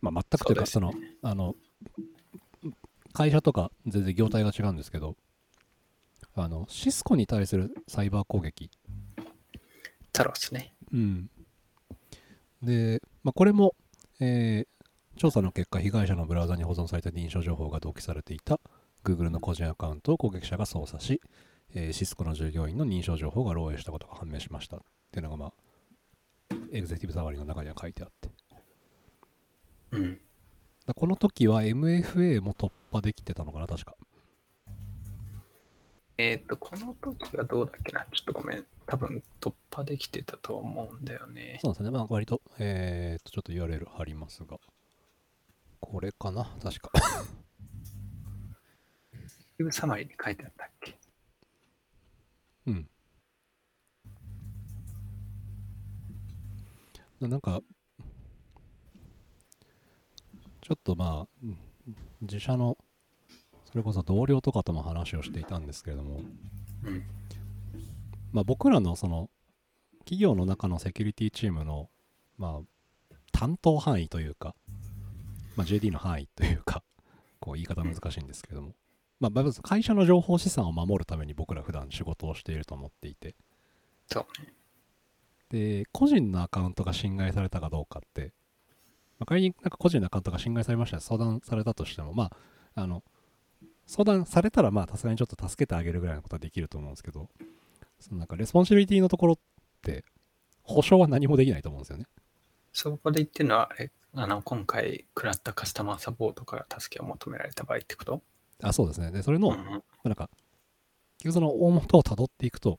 [0.00, 1.54] まあ、全くというか、そのそうです、あの、
[3.12, 5.14] 会社とか全然業態が違うんですけど、
[6.34, 8.70] あの、シスコに対するサイバー攻撃。
[10.12, 10.74] タロスね。
[10.90, 11.30] うん。
[12.62, 13.74] で、まあ、これも、
[14.20, 14.78] えー
[15.18, 18.60] 調査の結果、被害者のブラウザに保存された認証情報が同期されていた
[19.04, 21.20] Google の個人アカウントを攻撃者が操作し、
[21.74, 24.80] えーシスコの従業員の認証情報が漏洩したことが判明しましたっ
[25.12, 25.52] ていうのが、まあ、
[26.72, 28.30] エグゼクティブサワリの中には書いてあって。
[29.92, 30.20] うん。
[30.86, 33.94] だこの時は MFA も突破できてたのかな、確か。
[36.16, 38.04] えっ、と、この時はどうだっけな？
[38.12, 38.66] ちょっとごめん。
[38.86, 41.58] 多分突破できてたと思うんだよね。
[41.62, 41.90] そうですね。
[41.90, 44.58] まあ、割と、えーっと、ちょっと URL 貼りますが。
[45.80, 46.44] これかな？
[46.60, 46.90] 確か。
[49.60, 50.97] イブサマリに書いてあったっけ？
[52.68, 52.88] うん。
[57.20, 57.60] ななんか、
[60.60, 61.58] ちょっとまあ、うん
[62.20, 62.76] 自社の、
[63.64, 66.20] それこそ同僚とかとも話をしていたんですけれども、
[66.84, 67.04] うん。
[68.32, 69.30] まあ僕らのその、
[70.00, 71.88] 企業の中のセキュリティチームの、
[72.38, 74.54] まあ、担当範囲というか、
[75.56, 76.82] まあ JD の範囲というか、
[77.40, 78.74] こう言い方難しいんですけれども、
[79.20, 83.34] まあまず会社の情報資産を守るために僕ら普段仕事をしていると思っていて、
[84.10, 84.42] そう。
[84.42, 84.52] ね。
[85.50, 88.32] で、個人のアカウントが侵害されたかどうかって、
[89.18, 90.96] まあ、仮になんか個人のアカウントが侵害されました。
[90.96, 93.02] ら相談されたとしても、まあ、あの、
[93.86, 97.28] 相談されたら、まあ、さすがにちょっと助けてあげるぐらいのことはできると思うんですけど、
[97.98, 99.38] そのなんか、 responsibility のところっ
[99.82, 100.04] て、
[100.62, 102.04] 保証は何もできないと思うんですよね。
[102.72, 108.22] そこで言ってるのは、あれ、あの、今回食らったカスタマーサポートから助けを求められた場合ってこと？
[108.62, 109.10] あ、そうですね。
[109.10, 109.56] で、それの、
[110.04, 110.30] なんか、
[111.18, 112.78] 結局その大元をたどっていくと、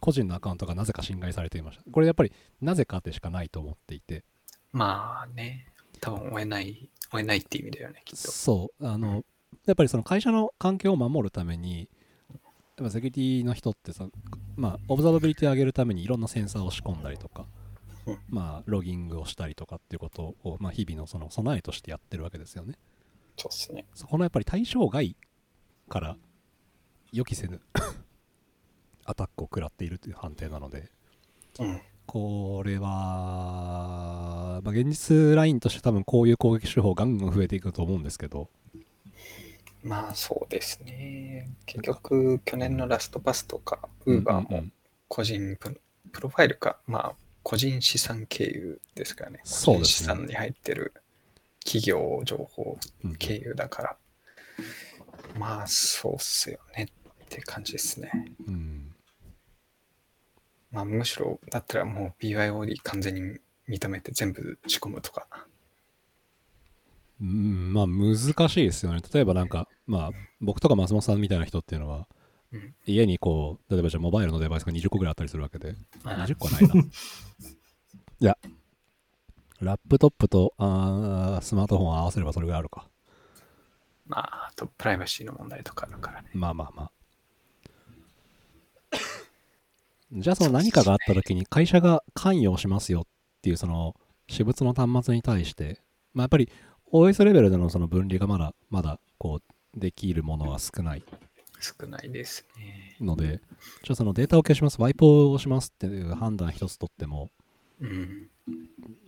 [0.00, 1.84] 個人のアカウントがなぜか侵害されていました。
[1.90, 4.24] これやっぱり、なぜかでしかないと思っていて、
[4.72, 5.66] まあね、
[6.00, 8.30] 多分追えない、追えないって意味だよね、きっと。
[8.30, 9.24] そう、あの、
[9.66, 11.88] やっぱりその会社の環境を守るために、
[12.82, 14.06] ぱセキュリティの人ってさ、
[14.56, 17.46] まあ、オブザーバビリティを上げるためにいろんなセンサーを仕込んだりとか、
[18.06, 22.74] うんまあ、ロギングをしたりとかっていうことを、まあ、日々のその備えとしてやってるわけですよね。
[23.36, 23.86] そうっすね。
[23.94, 25.16] そこのやっぱり対象外
[25.88, 26.16] から
[27.12, 27.60] 予期せぬ
[29.04, 30.90] アタックを食らっているという判定なので、
[31.58, 31.80] うん。
[32.06, 38.48] これは、まあ、現実ラインとして多分こういう攻撃手法ガンガン増えていくと思うんですけど、
[39.82, 41.48] まあそうですね。
[41.66, 44.64] 結局、去年のラストパスとか、ウーバーも
[45.08, 49.40] 個人プロファイルか、まあ個人資産経由ですからね。
[49.44, 51.01] そうですね個人資産に入ってる
[51.64, 53.96] 企業情報うん経由だから、
[55.38, 56.88] まあそうっすよね
[57.24, 58.10] って感じですね。
[58.46, 58.92] うん
[60.72, 65.26] まあむしろ、だったらもう BYOD 完全に認めて全部仕込むとか。
[67.20, 68.16] うん、まあ難
[68.48, 69.00] しいですよね。
[69.12, 72.08] 例えばなんか、まあ僕とか松本さんみたいな人っていうのは、
[72.52, 76.74] うん家にこう、例えばじゃあモバイルのデバイスが20個ぐらいあったりするわけで、まあ20個はないな。
[76.82, 78.38] いや、
[79.64, 82.86] ラップトップとあースマートフォンを合わせればそれぐらいあるか。
[84.06, 86.30] まあ、あとプライバシーの問題とかあるからね。
[86.34, 86.92] まあまあまあ。
[90.12, 93.04] じゃあその何かがあった時に会社が関与しますよっ
[93.40, 93.94] ていうその
[94.28, 95.80] 私物の端末に対して、
[96.12, 96.50] まあやっぱり
[96.92, 99.40] OS レベルでのその分離がまだまだこ
[99.76, 101.04] うできるものは少ない
[101.62, 102.96] 少ないですね。
[103.00, 103.40] ので、
[103.84, 107.30] じゃあそのデータを消します、ワイプをしますっていう判断一つとっても、
[107.82, 108.28] うん。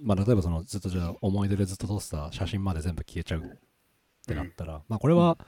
[0.02, 3.44] まあ例えばそのずっとじゃあ思い出でずっと撮ってた写真まで全部消えちゃうっ
[4.26, 5.38] てなったら、まあこれは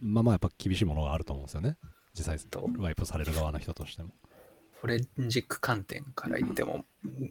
[0.00, 1.76] まあまあやっぱ厳しいものがあると思うんですよね。
[2.14, 4.10] 実際とワイプされる側の人としても。
[4.80, 6.84] フォレンジック観点から言っても、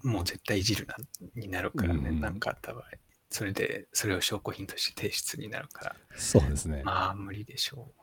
[0.03, 0.95] もう絶対いじるな、
[1.33, 2.83] になるからね、うんなんかあった場合。
[3.29, 6.77] それで、それを証拠品として提出になるから、そうですね。
[6.77, 7.93] やっまあ、無理でしょ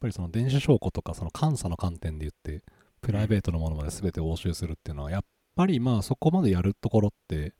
[0.00, 2.64] ぱりその電子証拠とかその監査の観点で言って、
[3.00, 5.24] プライベートのものまで全て押収するっていうのは、やっ
[5.60, 7.52] ぱりまあそこまでやるところって、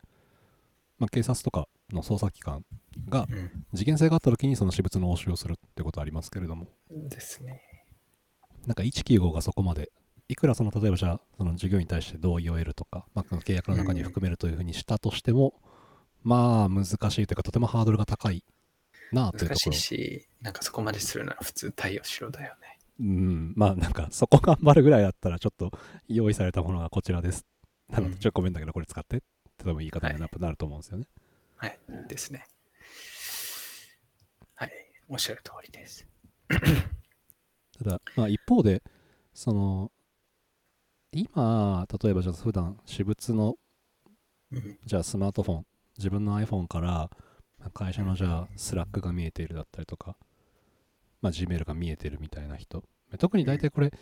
[0.98, 2.64] まあ、警察とかの捜査機関
[3.08, 3.32] がう。
[3.32, 3.50] うん。
[3.72, 7.62] 事件性があった時にその私物の押収をするってことはありますけれども、ですね。
[8.66, 9.90] なんか195がそこまで、
[10.28, 15.54] いくらその例えばじゃあその従業員に対して同意を得るとか、まあ、契約の中に含めるというふうにしたとしても、
[16.22, 18.44] まあ難しいというかとてもハードルが高い
[19.12, 19.76] なあというと難しいころ。
[19.76, 22.78] し、なんかそこまでするなら普通対応しろだよね。
[23.00, 25.72] うん、まあなんかそこ頑張るぐらいだったらちょっと
[26.08, 27.46] 用意されたものがこちらです。
[27.90, 29.26] なのでうんちょっとごめんだけどこれ使ってって
[29.58, 31.06] 多分言い方にななると思うんですよね。
[31.56, 31.78] はい。
[32.08, 32.46] ですね。
[34.54, 34.72] はい。
[35.08, 36.06] おっしゃる通りです。
[37.78, 38.82] ただ、まあ一方で、
[39.34, 39.92] その、
[41.12, 43.56] 今、例えばじゃあ普段私物の
[44.52, 44.78] うん。
[44.84, 45.66] じゃあスマートフォン、
[45.98, 47.10] 自分の iPhone から
[47.58, 50.16] まあ会社のじゃあ Slack が見えているだったりとか、
[51.20, 52.84] まあ Gmail が見えてるみたいな人。
[53.18, 53.92] 特に大体これ、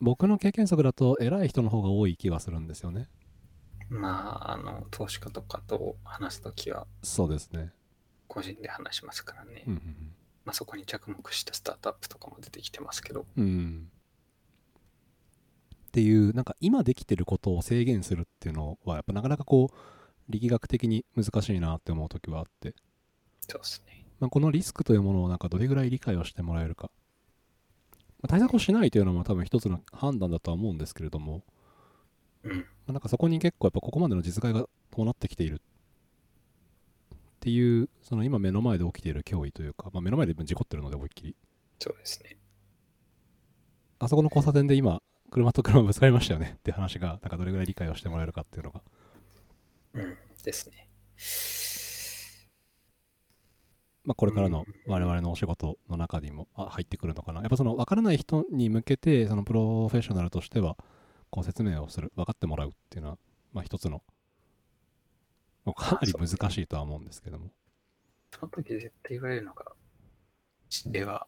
[0.00, 3.08] 僕の経験則だと偉い人の方が多い気がするんですよね。
[3.88, 7.72] まあ、あの、投資家とかと話すときは、そうですね。
[8.26, 9.64] 個人で話しますからね。
[9.66, 10.12] うんうん
[10.44, 13.44] まあ、そこに着目したスタートアップとかも出てきてますけど、うん。
[13.44, 13.90] うん。
[15.88, 19.76] っていう、なんか今できてることを制限するっていうのは、やっぱなかなかこう、
[20.28, 22.74] 力学的に難しいなって思う時はあって、
[23.46, 24.06] そうですね。
[24.20, 26.90] まあ、このリスクというものをなんかどれぐらい理解をしてもらえるか。
[28.20, 31.44] まあ対策をしないというのも多分一つの判断だとは思うんですけれども、
[32.48, 32.58] うん。
[32.58, 35.58] まあ、なんかそこに結構やっぱここまでの実害が伴ってきているっ
[37.40, 41.36] ていう、その今目の前で起きている脅威というか、まあ、目の前で事故ってるので思いっきり。
[41.78, 42.36] そうですね。
[44.00, 48.82] あそこの交差点で今、車と車ぶつかりましたよねって話が、なんかどれぐらい理解をしてもらえるかっていうのが。
[49.94, 50.16] うん。
[50.42, 50.88] ですね。
[54.04, 57.40] まあ、これからのうん我々のお仕事の中にもあ入ってくるのかな。
[57.42, 60.78] やっぱその分からない人に向けて、そのプロフェッショナルとしては、
[61.30, 63.18] こう説明をする、分かってもらうっていうのは、
[63.52, 64.02] まあ一つの、
[65.64, 67.50] まあかなり難しいとは思うんですけども。
[68.30, 69.74] その時絶対言われるのが、う
[70.68, 71.26] ちでは、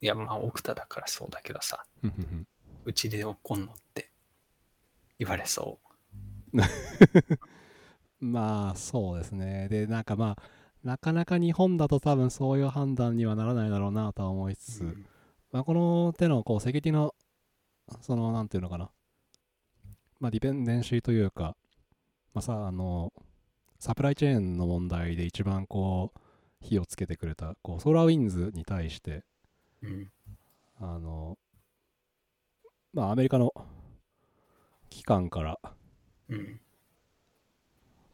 [0.00, 1.84] いや、まあ、奥田だからそうだけどさ、
[2.84, 4.10] うちで怒んのって
[5.18, 5.78] 言われそ
[8.20, 9.68] まあそうですね。
[9.68, 10.42] で、なんかまあ、
[10.82, 14.86] なかなか日本だと多分そういう判断にはならないだろうなとは思いつつ、う。
[14.86, 15.06] うん
[15.52, 17.14] まあ、この手のこうセキュリティの、
[18.02, 18.90] その、なんていうのかな、
[20.20, 21.56] まあ、ディペンデンシーというか、
[22.34, 23.12] まあさ、あの、
[23.78, 26.20] サプライチェーンの問題で一番こう、
[26.62, 29.24] 火をつけてくれた、こう、ソーラーウィンズに対して、
[29.82, 30.12] うん。
[30.80, 31.38] あの、
[32.92, 33.52] まあ、アメリカの
[34.90, 35.58] 機関から、
[36.28, 36.60] うん。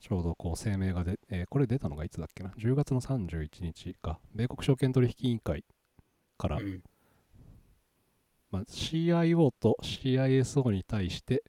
[0.00, 5.64] ちょうどこう声明がで、えーこれ出たのがいつだっけな ?10 月の31日か、米国証券取引委員会
[6.38, 6.82] から、うん。
[8.50, 11.42] ままあ、CIO と CISO に対して、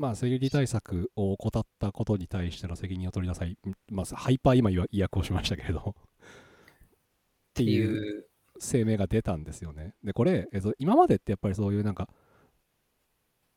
[0.00, 3.58] まあ、セキュリティ対策を怠ったことに対しての責任を取りなさい。
[3.90, 5.80] まあ、ハイパー今言わ意訳をしましたけれど。
[5.80, 5.92] っ
[7.52, 8.24] てっていういう、
[8.58, 9.94] 声明が出たんですよね。
[10.02, 12.08] で、これ、えっと、今までってやっぱりそういうなんか、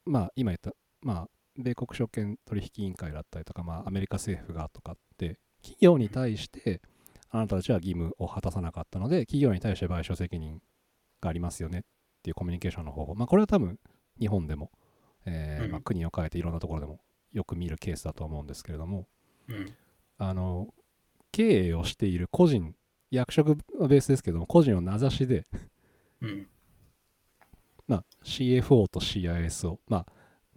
[0.03, 6.81] まあ、今言った、まあ、米国証券取引委員会だったりとか、まあ、アメリカ政府がとかって、企業に対して、
[7.29, 10.61] あなたたちは義務を果たさなかったので、企業に対して賠償責任
[11.21, 11.81] がありますよねっ
[12.21, 13.15] ていうコミュニケーションの方法。
[13.15, 13.79] まあ、これは多分、
[14.19, 14.71] 日本でも、
[15.25, 16.99] えーうんまあ、国を変えていろんなところでも
[17.31, 19.07] よく見るケースだと思うんですけれども、
[19.47, 19.73] うん。
[20.17, 20.73] あの、
[21.31, 22.75] 経営をしている個人、
[23.11, 25.47] 役職のベースですけども、個人を名指しで、
[26.21, 26.47] うん。
[27.87, 30.05] まあ、CFO と CISO、まあ、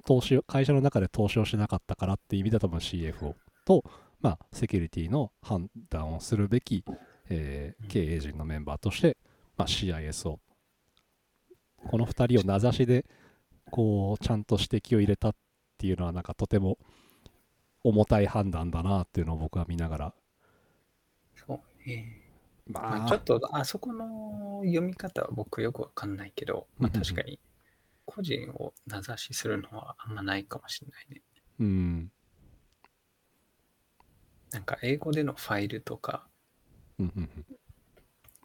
[0.04, 3.84] 投資を会社の中で投資をしなかったからっていう意味では多分 CFO と、
[4.20, 6.84] まあ、セキュリティの判断をするべき、
[7.28, 9.16] えーうん経営陣のメンバーとして、
[9.56, 10.38] まあ、CISO
[11.88, 13.04] この2人を名指しで
[13.70, 15.34] こうちゃんと指摘を入れたっ
[15.78, 16.78] ていうのはなんかとても
[17.82, 20.14] 重たい判断だなっていうのを僕は見ながら。
[21.34, 22.22] そうね。
[22.68, 27.38] ままあ、ちょっと、あそこの読み方は僕よくわかんないけど、まあ、確かに、
[28.04, 31.22] 個人を名指しするのはあんまないかもしれないね。
[31.60, 32.12] うん。
[34.50, 36.26] なんか、英語でのファイルとか、
[36.98, 37.46] うんうんうん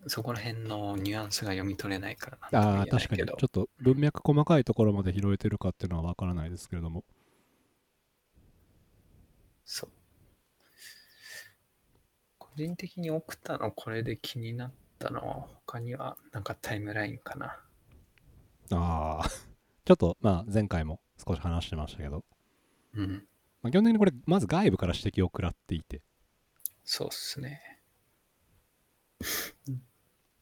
[0.07, 7.03] そこら辺のニュアンスが読み取れないからなああ確かにちょっと文脈細かいところまで拾えてるかっていうのはわからないですけれども
[9.71, 9.89] そう。
[12.37, 17.57] 個人的にオクタのこれで気になったのは、他にはなんかタイムラインかな。
[18.73, 19.29] ああ
[19.85, 22.25] ちょっとまあ前回も少し話してましたけど、
[22.95, 23.25] うん。
[23.61, 26.01] まあ、基本的にこれまず外部から指摘を食らっていて
[26.83, 27.61] そうっすね。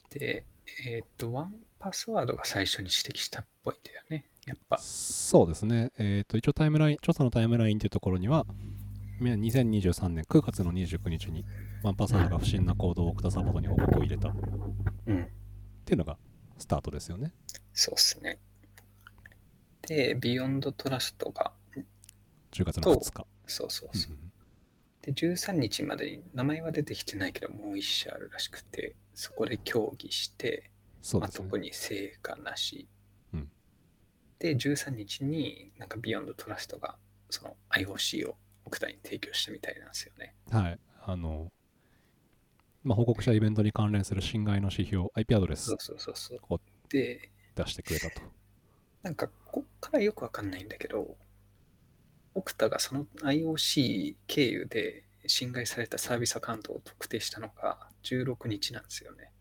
[0.10, 0.46] で、
[0.86, 4.26] えっ、と、1Password が最初に指摘したっぽいんだよね。
[4.46, 4.78] やっぱ。
[4.80, 8.46] そうですねえっ、と一応タイムライン調査のタイムラインっていうところには
[9.20, 11.46] み2023年9月の29日に
[11.84, 14.32] 1Password が不審な行動を送ったサポートに報告を入れたっ
[15.08, 15.28] うん。
[15.86, 16.18] ていうのが
[16.58, 17.32] スタートですよね
[17.74, 18.40] そうっすね。
[19.88, 21.52] で、 BeyondTrust が、
[22.52, 24.14] 10月の2日そうそうそう。
[24.14, 24.30] うんうん
[25.02, 32.88] で、13日までに名前は出てきてないけど、もう一社あるらしくて、そこで協議して、まあ、そうですね特に成果なし。
[33.34, 33.52] うん
[34.40, 36.96] で、13日になんかビヨンドトラストが
[37.30, 40.34] その IOC を奥田に提供したみたいなんですよね。
[40.50, 41.52] はいあの
[42.86, 46.60] まあ、報告したイベントに関連する侵害の指標 IP アドレスそうそうそうそうお。
[46.88, 48.22] で、出してくれたと
[49.04, 51.18] なんかこっからよくわかんないんだけど、
[52.36, 59.32] 奥田がその IOC 経由で侵害されたサービスアカウントを特定したのが16日なんですよね。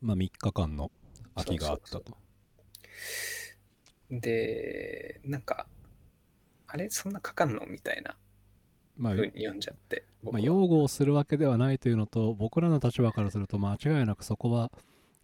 [0.00, 0.90] まあ3日間の
[1.34, 2.16] 空きがあったそうと
[4.10, 5.66] で、なんか、
[6.66, 6.88] あれ？
[6.88, 7.66] そんなかかんの？
[7.66, 8.16] みたいな
[8.96, 10.04] まあ読んじゃって。
[10.22, 14.72] 僕まあ、は擁護をするわけではないというのと僕らの立場からすると間違いなくそこは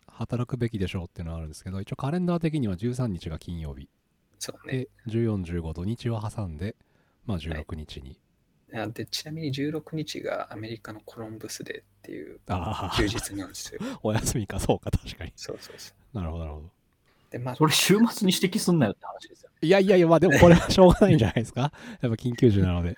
[0.06, 3.88] 働くべきでしょうっていうのはあるんですけど一応カレンダー的には13日が金曜日
[4.38, 4.86] そうね。
[5.06, 6.76] で1415土日を挟んで、
[7.26, 8.20] まあ、16日に、
[8.82, 12.40] あでちなみに16日がアメリカのコロンブスデーっていう
[12.96, 13.80] 休日なんですよ。
[14.02, 16.16] お休みかそうか確かにそうそうそう。
[16.16, 16.70] なるほどなるほど
[17.30, 19.56] で、まあ、それ週末に指摘すんなよって話ですよね。
[19.62, 22.96] いやいやいやまあでもこれはしょうがないんじゃないですかやっぱ緊急時なので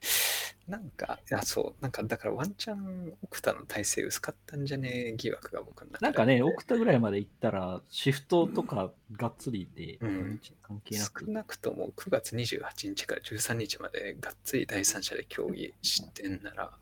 [0.70, 5.12] なんか、いや、そう、なんか、だからワンチャン、オクタの体制薄かったんじゃねえ？
[5.16, 6.04] 疑惑が僕の中で。
[6.04, 10.40] なんかね、オクタぐらいまで行ったら、シフトとかがっつりで、うん。
[10.62, 11.24] 関係なく。
[11.26, 11.32] 少。
[11.32, 16.72] なくとも9月28日から13日までがっつり第三者で協議してんなら、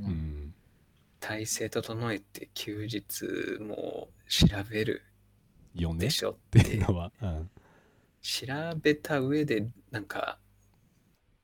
[0.00, 0.10] ううん。
[0.10, 0.54] ん
[1.20, 3.24] 体制整えて休日
[3.60, 5.02] も調べる
[5.96, 6.58] でしょて。
[6.58, 7.50] っていうのは、うん、
[8.20, 8.46] 調
[8.82, 10.40] べた上でなんか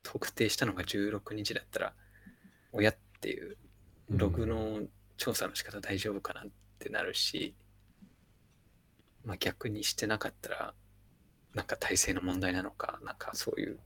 [0.03, 1.92] 特定したのが16日だったら
[2.72, 3.57] 親っていう
[4.11, 4.80] ログの
[5.16, 6.44] 調査の仕方大丈夫かなっ
[6.78, 7.55] てなるし、
[9.24, 10.74] まあ逆にしてなかったら
[11.55, 13.78] なんか体制の問題なのかなんかそういう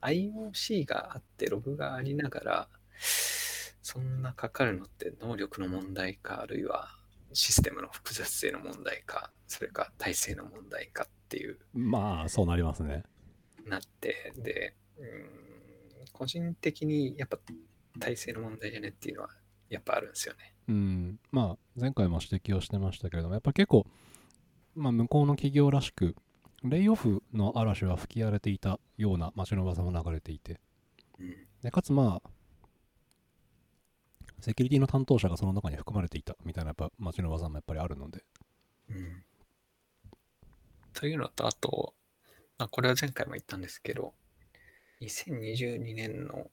[0.00, 2.68] IOC があってログがありながら
[3.82, 6.88] そんなかかるのって能力の問題かあるいは
[7.32, 13.04] システムの複雑性の問題かそれか体制の問題かっていうまあそうなりますね。
[13.66, 15.49] なってでうーん
[16.20, 17.38] 個人的にやっぱ
[17.98, 19.30] 体制の問題じゃねっていうのは
[19.70, 20.54] やっぱあるんですよね。
[20.68, 23.86] うん、まあ前回も指摘をしてましたけれどもやっぱ結構、
[24.74, 26.14] まあ、向こうの企業らしく
[26.62, 30.60] レイオフの嵐は吹き荒れていたような街の噂も流れていて。
[31.18, 31.34] うん。
[31.62, 32.30] でかつまあ
[34.40, 38.24] セキュリティの担当者がその中に含まれていたみたいなやっぱ街の噂もやっぱりあるので。
[38.90, 39.24] うん。
[40.92, 41.94] というのと、あと、
[42.58, 44.12] まあ、これは前回も言ったんですけど、
[45.00, 46.50] 2022年の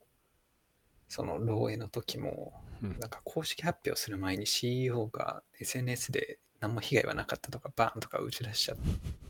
[1.07, 8.77] その漏洩の時も、うんなんか公式発表する前に CEO が SNS で何も被害はなかったとかバーンとか打ち出しちゃっ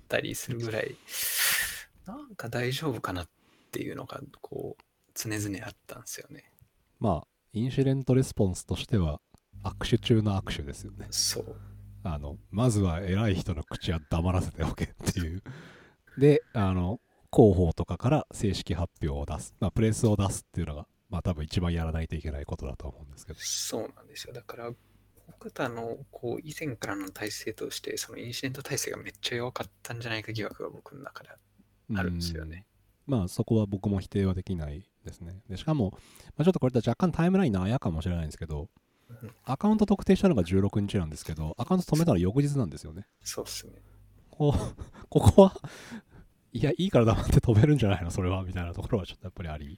[0.09, 0.95] たりするぐらい、
[2.05, 3.29] なんか大丈夫かなっ
[3.71, 6.51] ていうのが、こう、常々あったんですよね。
[6.99, 9.21] まあ、インシデントレスポンスとしては、
[9.63, 11.07] 握手中の握手ですよね。
[11.11, 11.55] そう。
[12.03, 15.43] あの、まずは偉い人の口は黙らせておけっていう。
[16.17, 16.99] で、あの、
[17.35, 23.39] 広報とかから正式発表を出す、まあ、プレスを出すっていうのが、まあ多分一番やらないといけないことだと思うんですけど。
[23.41, 24.33] そうなんですよ。
[24.33, 24.71] だから、
[25.27, 31.29] 僕たのこう以前からの体制として、そのインシデント体制がめっちゃ弱かったんじゃないか疑惑が僕の中で
[31.95, 32.65] あるんですよね。
[33.05, 35.41] まあそこは僕も否定はできないですね。
[35.49, 35.99] でしかも、ま
[36.39, 38.69] あ、ちょっとこれ若干タイムラインのあやかもしれないんですけど
[39.09, 43.07] うん、アカウント特定したのが16日なんですけど、アカウント止めたら翌日なんですよね。
[43.23, 43.73] そうっすね。
[44.29, 44.53] こ
[45.09, 45.55] こは、
[46.53, 49.77] いや、いいから黙って止めるんじゃないの、それは、みたいなところはちょっとやっぱりあり。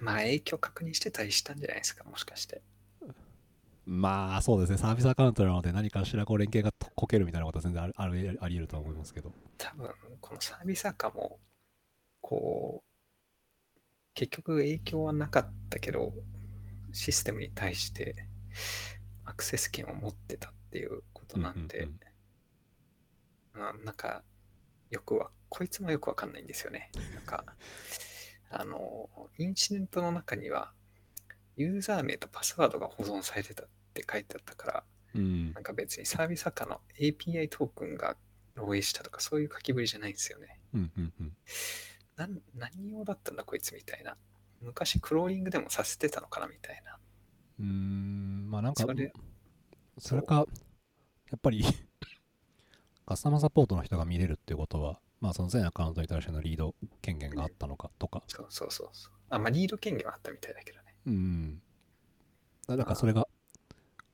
[0.00, 2.62] まあ影響確認してたりしたんじゃないですか、もしかして。
[3.86, 8.08] まあそうですね、サービスアカウントなので何かしらこう連携がとこけるみたいなことは全然あるあ
[8.48, 9.32] り得るとは思いますけど。
[9.56, 9.90] 多分、
[10.20, 11.40] このサービス赤も、
[12.20, 13.80] こう、
[14.14, 16.12] 結局影響はなかったけど、
[16.92, 18.26] システムに対して
[19.24, 22.00] アクセス権を持ってたっていうことなんで、うんうん
[23.54, 24.22] まあなんか、
[24.90, 26.90] よくは、こいつもよくわかんないんですよね。
[27.14, 27.44] なんか、
[28.50, 30.72] あの、インシデントの中には、
[31.56, 34.84] ユーザー名とパスワードが保存されてたって書いてあったから、
[35.14, 38.16] うんなんか別にサービス赤の API トークンが
[38.56, 40.60] 漏洩したとかそういう書きぶりじゃないんですよね。
[40.74, 41.32] うんうんうん
[42.16, 44.16] なん何用だったんだこいつみたいな。
[44.60, 46.98] 昔クローリングでもさせてたのかなみたいな。
[47.60, 49.12] うーんまあなんかそれ
[49.98, 50.46] それか
[51.30, 51.64] やっぱり
[53.06, 59.12] カスタマーサポートの人が見れるっていうことはまあその全アカウントに対してのリード権限があったのかとかそうそうそうそう。
[59.30, 60.94] あ、まあリード権限はあったみたいだけどね。
[61.06, 61.62] うん
[62.66, 63.26] だだからそれが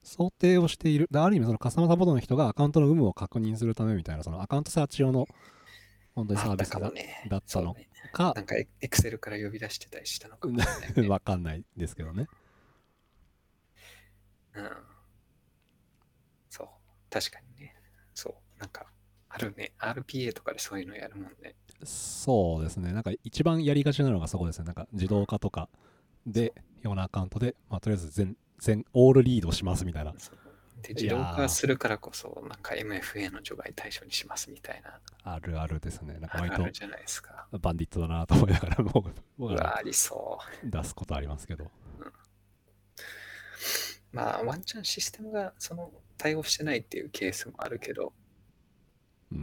[0.02, 5.26] 想定をしているだある意味そのカスタマーサポートの人がアカウントの有無を確認するためみたいなそのアカウントサーチ用の
[6.14, 7.26] 本当にサービスだね。
[7.28, 10.48] だったのそうねかなんかエクセルから呼び出してたりしたのか
[11.08, 12.28] わかんないですけどね
[14.54, 14.70] うん。
[16.48, 16.68] そう。
[17.10, 17.74] 確かにね。
[18.14, 18.60] そう。
[18.60, 18.86] なんか、
[19.34, 19.72] あるね。
[19.80, 21.56] RPA とかでそういうのやるもんね。
[21.82, 22.92] そうですね。
[22.92, 24.64] なんか一番やりがちなのがそこですね。
[24.66, 25.68] なんか自動化とか
[26.24, 30.12] でようなアカウントで、まあ、とりあえず全全オールリードしますみたいな。
[30.82, 36.14] で、自動化するからこそ、なんか MFA の除外対象にしますみたいな、あるあるですね。
[36.14, 37.48] なんかあ割とるじゃないですか。
[37.60, 40.70] バンディットだなと思いながら僕 う僕はわ、ありそう。
[40.70, 41.70] 出すことありますけど。
[44.12, 48.23] まあ、ワンチャンシステムがその対応してないっていうケースもあるけど、うん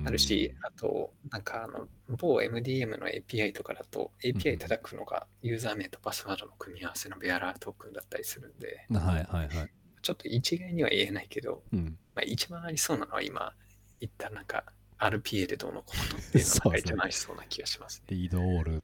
[0.06, 9.72] あるし、あと、なんかあの、某 MDM の API とかだと、API 叩くのがユーザー名とパスワードの組み合わせのベアラートークンだったりするんで、はいはいはい。
[10.02, 11.98] ちょっと一概には言えないけど、うん。
[12.16, 13.54] まあ、一番ありそうなのは今
[14.00, 14.64] 言ったなんか
[14.98, 18.06] RPA でどうのこうのっていうのが 一番ありそうな気がしますね。
[18.16, 18.84] リードオール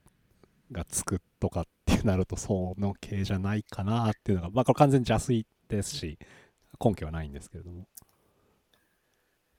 [0.72, 6.18] がつくとかってなるとその系じゃないかなっていうのがまあこれ完全に邪推ですし
[6.84, 7.88] 根拠はないんですけれども。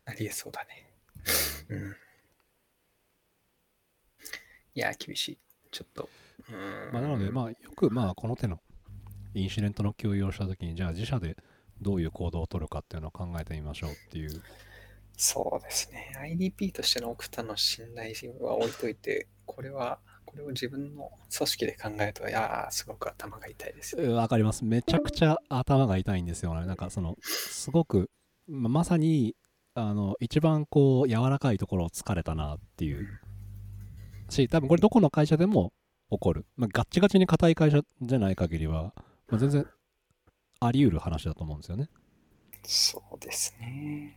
[0.04, 0.87] ありえそうだね。
[1.68, 1.96] うん。
[4.74, 5.38] いや、厳しい。
[5.70, 6.08] ちょっと。
[6.48, 8.60] うーんまあ、なので、まあ、よく、まあ、この手の
[9.34, 11.36] インシデントの共有をしたときに、じゃあ自社で
[11.80, 14.42] どういう行動を取るかっていうのを考えてみましょうっていう。
[15.16, 16.12] そうですね。
[16.16, 24.14] IDP としての奥田の信頼は置いといて、これは、これを自分の組織で考えると、いやー、すごく頭が痛いですよ。
[24.14, 24.64] わかります。
[24.64, 26.66] めちゃくちゃ頭が痛いんですよね。
[26.66, 28.10] なんか、その、すごく、
[28.46, 29.34] ままさに、
[29.78, 33.08] あの、一番こう、柔らかいところを突かれたなっていう。
[34.28, 35.72] し、多分これどこの会社でも
[36.10, 36.46] 起こる。
[36.56, 38.92] まあ、ガッチガチに硬い会社じゃない限りは、
[39.28, 39.66] まあ、全然
[40.60, 41.88] あり得る話だと思うんですよね。
[42.64, 44.16] そうですね。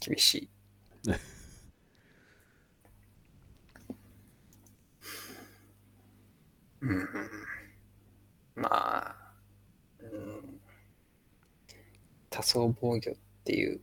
[0.00, 0.50] 厳しい。
[6.82, 7.08] うん。
[8.56, 9.16] まあ、
[10.00, 10.60] うん、
[12.30, 13.16] 多層防御って
[13.50, 13.80] いう、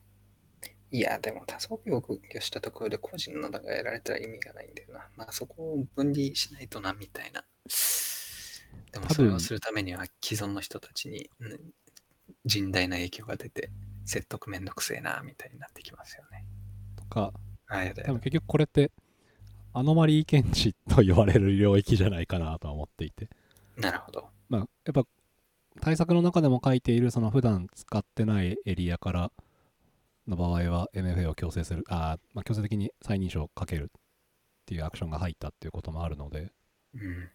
[0.91, 5.09] いや、でも多層防御したところで個人の名が得られたら意味がないんだよな。
[5.15, 7.43] まあそこを分離しないとな、みたいな。
[8.91, 11.59] でもそれをするためには既存の人たちに、うん
[12.45, 13.70] 甚大な影響が出て、
[14.05, 16.45] 説得めんどくせえな、みたいになってきますよね。
[16.95, 17.34] とか、
[17.68, 18.91] あ、やだやだ多分結局これって、
[19.74, 23.30] アノマリー検知と言われる領域じゃないかなとは思っていて。
[23.76, 24.30] なるほど。
[24.49, 25.03] まあ、やっぱ
[25.82, 29.32] 対策の中でも書いているその普段使ってないエリアから
[30.28, 33.88] の場合は MFA を強制する、あーまあ、強制的に再認証をかけるっ
[34.66, 36.52] ていうアクションが入ったっていうこともあるので、
[36.94, 37.30] うん。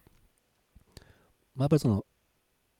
[1.55, 2.05] まあ、やっぱりその、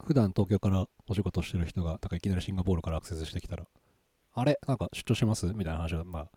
[0.04, 3.66] 普段東京からお仕事してる人が、だからいきなりシンガポールからアクセスしてきたら、
[4.34, 4.60] あれ？
[4.68, 5.46] なんか出張します？
[5.48, 6.30] みたいな話が、まあ、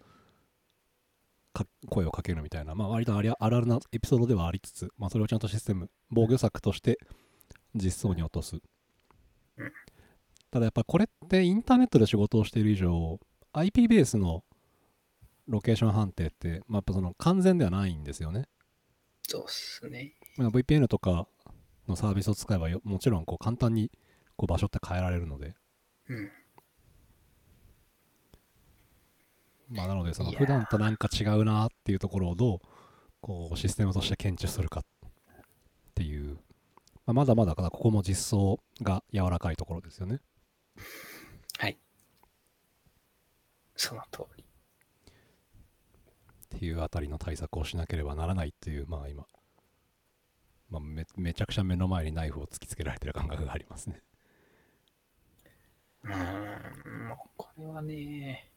[1.53, 6.99] か声をかけるみたいな、まあ、割とありあるあるなエピソードではありつつ、まあ、それをちゃんとシステム、防御策として
[7.75, 8.57] 実装に落とす。
[9.57, 9.73] うん。
[10.51, 13.19] ただやっぱこれってインターネットで仕事をしている以上、
[13.57, 14.45] IP ベースの
[15.49, 18.45] ロケーション判定って、まあ、やっぱその完全ではないんですよね。
[19.27, 20.13] そうっすね。
[20.37, 21.27] まあ VPN とか
[21.89, 23.91] のサービスを使えばよもちろんこう簡単に
[24.37, 25.55] こう場所って変えられるので、
[26.09, 26.31] うん。
[29.71, 32.59] まあ、なのでその普段となんか違うなっていうところをどう
[33.21, 34.85] こうシステムとして検知するかっ
[35.95, 36.37] ていう、
[37.07, 40.21] まあ、まだまだここも実装が柔らかいところですよね。
[41.59, 41.79] はい。
[43.77, 44.45] その通り。
[46.57, 49.27] っていうあたりの対策をしなければならないっていうまあ今、
[50.71, 54.01] まあ、めめちゃくちゃ目の前にナイフを突きつけられてる感覚がありますね。
[56.05, 58.51] うーん、もうこれはね、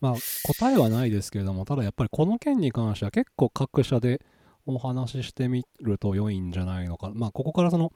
[0.00, 4.22] まあ答えはないですけれどもただやっぱりこの件に関しては結構各社で
[4.66, 7.92] お話ししてみると良いんじゃないのかまあここからその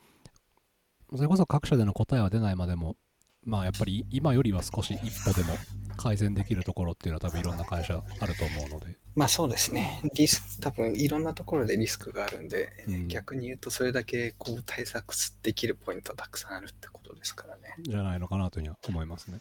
[1.14, 2.96] それこそ各社での答えは出ないまでも
[3.44, 5.56] まあやっぱり今よりは少し一歩でも
[5.96, 10.00] 改善できるところっていうのは多分いろんな会社あると思うのでまあそうですね。
[10.14, 17.74] リス多分いろんなところでリスクがあるんで、うん逆に言うとそれだけこう対策できるポイントはたくさんあるってことですからね。
[17.80, 19.40] じゃないのかなというふうには思いますね。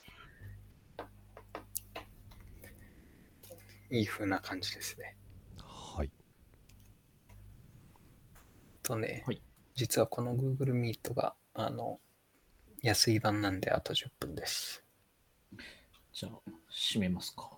[3.90, 5.16] いい風な感じですね。
[5.60, 6.12] はい。
[8.84, 9.42] とね、はい
[9.76, 12.00] 実はこの Google Meet が、あの、
[12.84, 14.84] 安い版なんであと10分です。
[16.12, 16.32] じゃあ、
[16.70, 17.50] 締めますか。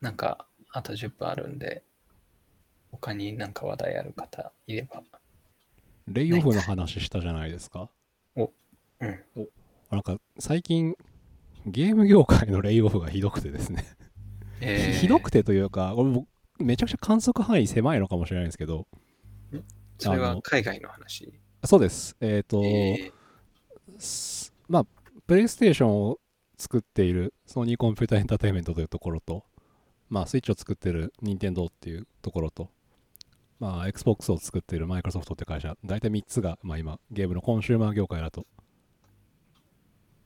[0.00, 1.84] なんか、あと10分あるんで、
[2.90, 5.00] 他になんか話題ある方いれば。
[6.08, 7.88] レイオフの話したじゃないですか。
[8.36, 9.20] うん。
[9.90, 10.96] なんか最近
[11.66, 13.84] ゲーム業界のレイオフがひどくてですね
[14.60, 16.28] えー ひどくてというか、これ僕
[16.58, 18.88] めちゃくちゃ観測範囲狭いのかもしれないんですけど、
[19.98, 21.32] それは海外の話？
[21.64, 22.16] そうです。
[22.20, 23.23] えっ、と、えす
[24.68, 24.86] まあ、
[25.26, 26.18] プレイステーションを
[26.58, 29.44] 作っているソニーコンピューターエンターテインメントというところと、
[30.08, 32.70] まあ、スイッチを作っている任天堂っていうところと、
[33.60, 38.46] まあ、Xbox を作っているマイクロソフトって会社、大体3つが、まあ、今、ゲームのコンシューマー業界だと、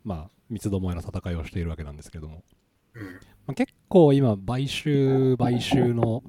[0.04, 2.42] まあ、三つどもえの戦いをしているわけなんですけども。
[3.46, 6.22] まあ、結構今、買収、買収の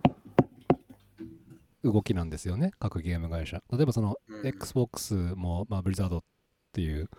[1.84, 3.62] 動きなんですよね、各ゲーム会社。
[3.72, 6.24] 例えばその、うん Xbox も、まあ、ブリザード
[6.70, 7.10] っていう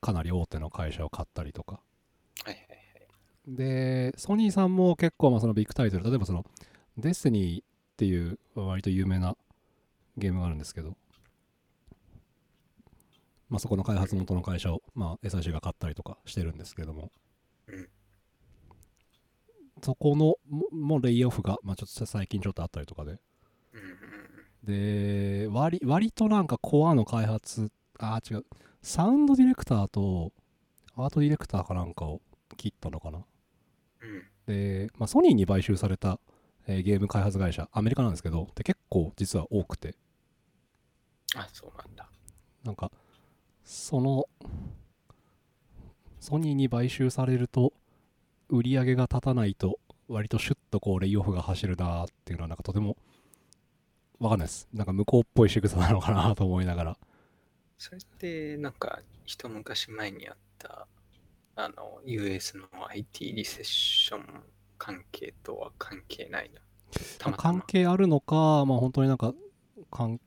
[0.00, 1.80] かなり大手の会社を買ったりとか。
[2.44, 3.56] はいはいはい。
[3.56, 6.44] で、ソニーさんも結構まあそのビッグタイトル、例えばその、
[6.98, 7.64] デスティニーっ
[7.96, 9.36] ていう割と有名な
[10.16, 10.96] ゲームがあるんですけど、
[13.48, 17.12] まあそこの開発元の会社を、まあ SIC が買ったりとかしてるんですけども、
[17.68, 17.88] うん。
[19.82, 20.36] そこの
[20.72, 23.18] もレイオフが、まあちょっと最近ちょっとあったりとかで、うん
[23.78, 24.26] うん。
[24.64, 28.44] で割割となんかコアの開発あー違う
[28.82, 30.32] サウンドディレクターと
[30.96, 32.20] アートディレクターかなんかを
[32.56, 33.18] 切ったのかな？
[33.18, 33.22] う
[34.04, 34.22] ん。
[34.46, 36.18] で、まあ、ソニーに買収された、
[36.66, 39.94] えーゲーム開発会社アメリカなんですけどで結構実は多くて
[41.34, 42.08] あ、そうなんだ。
[42.64, 42.90] なんか
[43.64, 44.26] その
[46.20, 47.72] ソニーに買収されると
[48.48, 49.78] 売り上げが立たないと
[50.08, 52.96] 割とシュッとこうレイオフが走るなーっていうのはなんかとても
[54.20, 56.98] わかんないですなんか向こうっぽい仕草なのかなと思いながら
[57.82, 60.86] それって、なんか、一昔前にあった、
[61.56, 64.44] あの、US の IT リセッション
[64.78, 66.60] 関係とは関係ないな。
[67.18, 67.64] たまた関ま。
[67.66, 69.34] 係あるのか、まあ本当になんか、
[69.90, 70.20] かん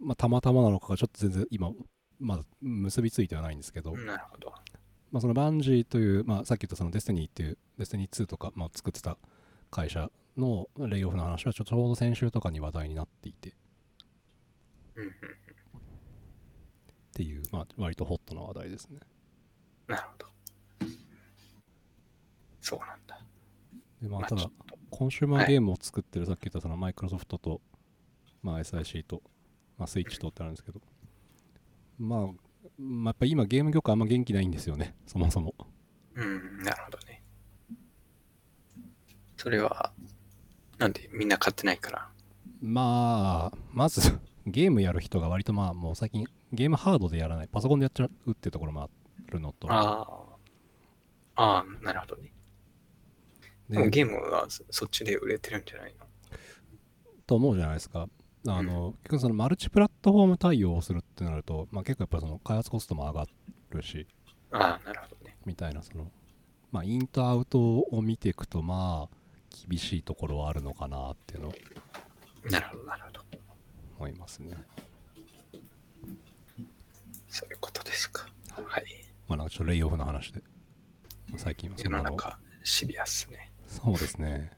[0.00, 1.70] まあ、たまたまなのかがちょっと全然今、
[2.18, 4.54] まだ結びついてはないんですけど、なるほど。
[5.10, 9.18] まあ、その Bungie という、まあ、さっき言ったその Destiny っていう、 Destiny 2とか、まあ、作ってた
[9.70, 13.52] 会社のレイオフの話はちょちょうど先週とかに話題になっていてっ
[14.96, 15.45] うんうん。
[17.16, 19.00] ていう、まあ、割とホットな話題ですね。
[19.88, 20.26] なるほど。
[22.60, 23.18] そうなんだ。
[24.02, 24.50] でまあ、まあ、ただ。
[24.90, 27.62] コンシューマーゲームを作ってる、さっき言ったそのマイクロソフトと、
[28.42, 29.22] まあ、SIC と、
[29.78, 30.80] まあ、スイッチとってあるんですけど、
[31.98, 32.20] まあ、
[32.78, 35.54] まあ、やっぱ今ゲーム業界あんま元気ないんですよね、そもそも。
[36.14, 37.22] うん、なるほどね。
[39.38, 39.92] それは、
[40.78, 42.08] なんでみんな買ってないから。
[42.60, 46.26] まあ、まず、ゲームやる人が割とまあ、もう最近、
[46.56, 48.88] ゲームハードでやらない、パソコンでやっちゃうってところもあ
[49.30, 50.02] るのと、あ
[51.36, 51.42] あ。
[51.42, 52.32] ああ、なるほどね。
[53.68, 56.06] でもでゲームはそそっちで売れてるんじゃないの？
[57.26, 58.08] と思うじゃないですか。
[58.48, 63.26] あの、結局そのマルチプラットフォーム対応をするってなると、まあ、結構やっぱその開発コストも上が
[63.70, 64.06] るし、
[64.52, 65.36] ああ、なるほどね。
[65.44, 66.10] みたいなその、
[66.70, 69.16] まあ、インとアウトを見ていくと、まあ、
[69.68, 71.54] 厳しいところはあるのかなっていうのを
[72.48, 73.20] なるほど、なるほど。
[73.98, 74.56] 思いますね。
[77.36, 78.26] そういうことですか。
[78.54, 78.84] はい。
[79.28, 80.42] まあ、なんかちょっとレイオフの話で、
[81.36, 83.52] 最近はそ世のんなの中シビアっすね。
[83.66, 84.52] そうですね。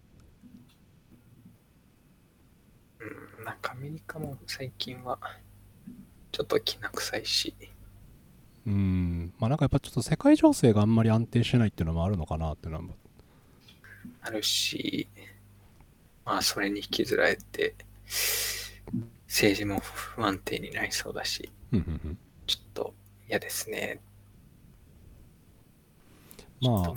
[3.00, 5.18] うん、なんかアメリカも最近は
[6.30, 7.52] ちょっときな臭いし、
[8.64, 12.84] うん、まあなんかやっぱちょっと世界情勢があんまり安定してないっていうのもあるのかなっていうのは、
[14.20, 15.08] あるし、
[16.24, 17.74] まあそれに引きずられて、
[19.26, 22.18] 政治も不安定になりそうだし、うんうんうん
[22.48, 22.94] ちょっと
[23.28, 24.00] 嫌ですね。
[26.60, 26.94] まあ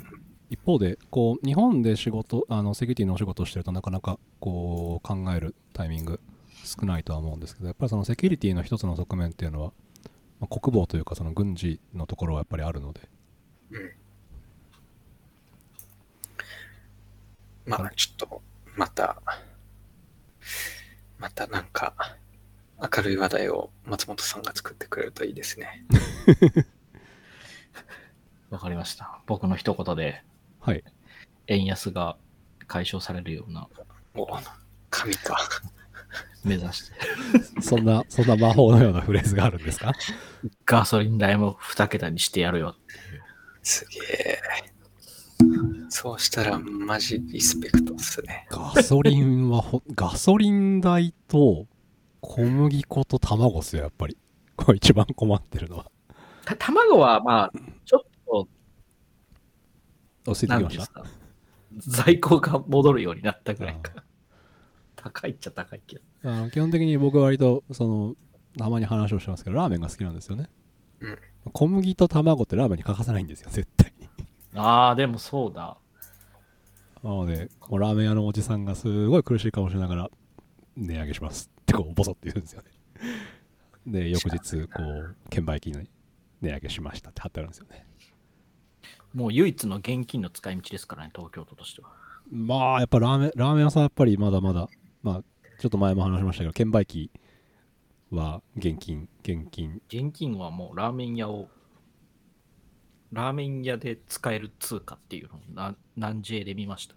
[0.50, 6.20] 一方でこう日本で仕事あのセキュリティのお仕事をしてるとなかなかこう考えるタイミング
[6.64, 9.72] 少ないとは思うんですけどやっぱりそのセキュリティの一つの側面っていうのは、
[10.40, 13.00] まあ、国防というかその軍事のところはやっぱりあるので
[13.70, 13.92] うん。
[17.66, 18.42] まあちょっと、
[18.76, 19.22] また、
[21.18, 21.94] またなんか、
[22.96, 25.84] 明るい話題を松本さんが作ってくれるといいですね。
[28.50, 29.20] わかりました。
[29.26, 30.22] 僕の一言で
[30.60, 30.84] はい
[31.46, 32.16] 円安が
[32.66, 33.68] 解消されるような
[34.14, 34.28] もう、
[34.90, 35.38] 神か。
[36.44, 36.96] 目指して。
[37.62, 39.92] そんなそんな魔法のようなフレーズがあるんですか？
[40.66, 42.76] ガソリン代も2桁にしてやるよ。
[43.62, 44.42] すげえ。
[45.88, 48.46] そうしたらマジリスペクトっすね。
[48.50, 51.66] ガソリンはほ ガソリン代と
[52.22, 54.16] 小麦粉と卵っすよやっぱり
[54.56, 55.90] これ一番困ってるのは
[56.44, 57.52] た卵はまあ、
[57.84, 58.48] ちょっと、
[60.24, 61.04] 教えてきました？
[61.78, 64.04] 在庫が戻るようになったぐらいか。
[64.96, 66.02] 高いっちゃ高いけど。
[66.30, 68.14] あの基本的に僕は割とその
[68.56, 70.48] たまに話をしてますけどラーメンが好きなんですよね、
[71.00, 71.18] うん
[71.52, 74.08] 小麦と卵ってラーメンに欠かせないんですよ絶対に
[74.54, 75.76] ああ、でもそうだ。
[77.02, 80.10] なのでラーメン屋のおじさんがすごい苦しい顔しながら
[80.76, 82.70] 値上げしますってこうボソって言うんですよね
[83.86, 85.88] で翌日こう券売機に
[86.40, 87.86] 値上げしましたって貼ってあるんですよね
[89.14, 91.90] もう唯一の現金の使い道ですからね、東京都としては。
[92.30, 94.68] まあやっぱラーメンラーメン屋さんはやっぱりまだまだ
[95.02, 95.22] まあ
[95.60, 97.10] ちょっと前も話しましたけど券売機
[98.10, 101.48] は現金現金現金はもうラーメン屋を、
[103.10, 106.94] ラーメン屋で使える通貨っていうのをな何 J で見ました。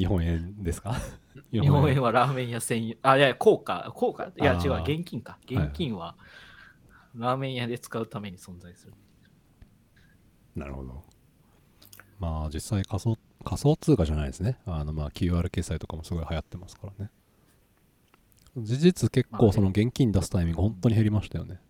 [0.00, 0.94] 日本円ですか？
[1.52, 2.96] 日 日本円はラーメン屋専用。
[3.02, 4.32] あ、いや、効果、効果。
[4.40, 5.38] いや、違う、現金か。
[5.44, 6.16] 現金は
[7.14, 8.94] ラーメン屋で使うために存在する。
[10.56, 11.04] なるほど。
[12.18, 14.58] まあ実際仮想仮想通貨じゃないですね。
[14.64, 17.10] あのまあ QR 決済とかもすごい流行ってますからね。
[18.56, 21.60] 事実結構その現金出すタイミング本当に減りましたよね。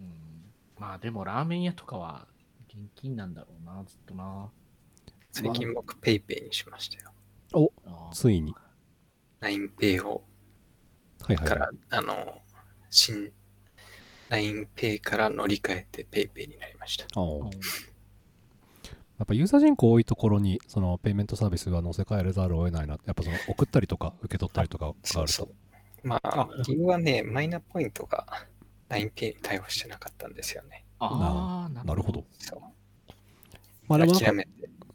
[0.00, 2.26] うん、まあでもラーメン屋とかは
[2.68, 4.50] 現金なんだろうな、ずっとな。
[5.30, 7.12] 最近僕 PayPay にしましたよ。
[7.52, 7.72] お
[8.12, 8.54] ついに。
[9.40, 10.24] LINEPay を
[11.22, 11.70] はいはいはいから、。
[11.90, 12.42] あの、
[12.90, 13.32] 新
[14.30, 17.04] LINEPay から乗り換えて PayPay になりました。
[19.18, 22.98] やっぱユーザー人口多いところにそのペイメントサービスが載せ替えらざるを得ないな。
[23.04, 25.08] やっぱその送ったりとか受け取ったりとかがあると。
[25.08, 25.48] そうそう。
[26.06, 28.24] まあ、理由はね、マイナポイントが
[28.90, 30.84] LINEPay に対応してなかったんですよね。
[31.00, 32.24] あーなるほど。
[32.38, 32.60] そう。
[33.88, 34.14] まあでも。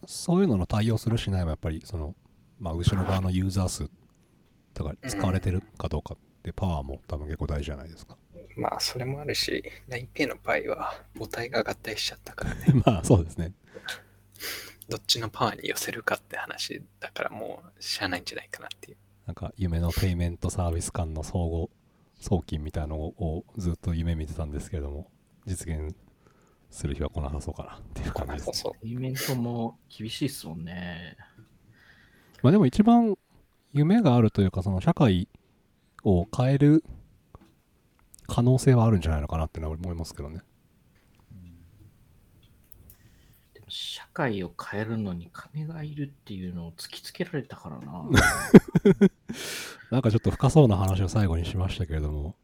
[0.05, 2.15] そういうのの対応するしないもやっぱりその、
[2.63, 3.89] まあ、後ろ側のユーザー数
[4.73, 8.17] とか使われてるかどうかってパワーも多分結構大事じゃないですか。
[8.55, 13.51] まあ、それもあるし、LINEPay の場合は母体が合体しちゃったからね、まあそうですね。
[14.87, 18.97] どっちのパワーに寄せるかって話だからもうしゃあないんじゃないかなっていう。
[19.25, 21.67] なんか夢のペイメントサービス間の相互
[22.21, 25.09] 送金みたいなのをずっと夢見てたんですけれども
[25.45, 25.93] 実現
[26.69, 28.53] する日は来なさそうかなっていう感じです、ね。
[28.53, 28.81] そう。
[28.81, 31.17] ペイメントも厳しいっすもんね。
[32.43, 33.17] まあでも一番
[33.71, 35.27] 夢があるというかその社会
[36.03, 36.83] を変える
[38.27, 40.41] 可能性はあるんじゃないのかなってのは思いますけどね。
[43.53, 48.05] でも社会を変えるのに金がいるっていうのを突きつけられたからな。
[49.89, 52.35] なんかちょっと深そうな話を最後にしましたけれども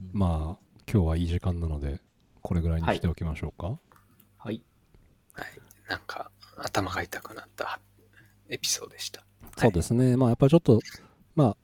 [0.00, 2.00] うんまあ今日はいい時間なので
[2.40, 3.78] これぐらいにしておきましょうか。
[4.38, 4.62] はい。
[5.32, 5.46] はい。
[5.88, 7.80] なんか、頭が痛くなった
[8.48, 9.23] エピソードでした。
[9.56, 10.16] そうですね。
[10.16, 10.80] まあやっぱりちょっと、
[11.34, 11.56] まあ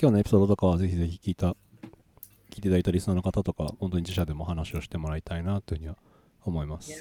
[0.00, 5.96] 今日のエピソードとかはぜひぜひ聞いた、聞いていただいたリスナーの方とか、本当に自社でも話をしてもらいたいなというふうには
[6.44, 6.90] 思います。
[6.90, 7.00] いや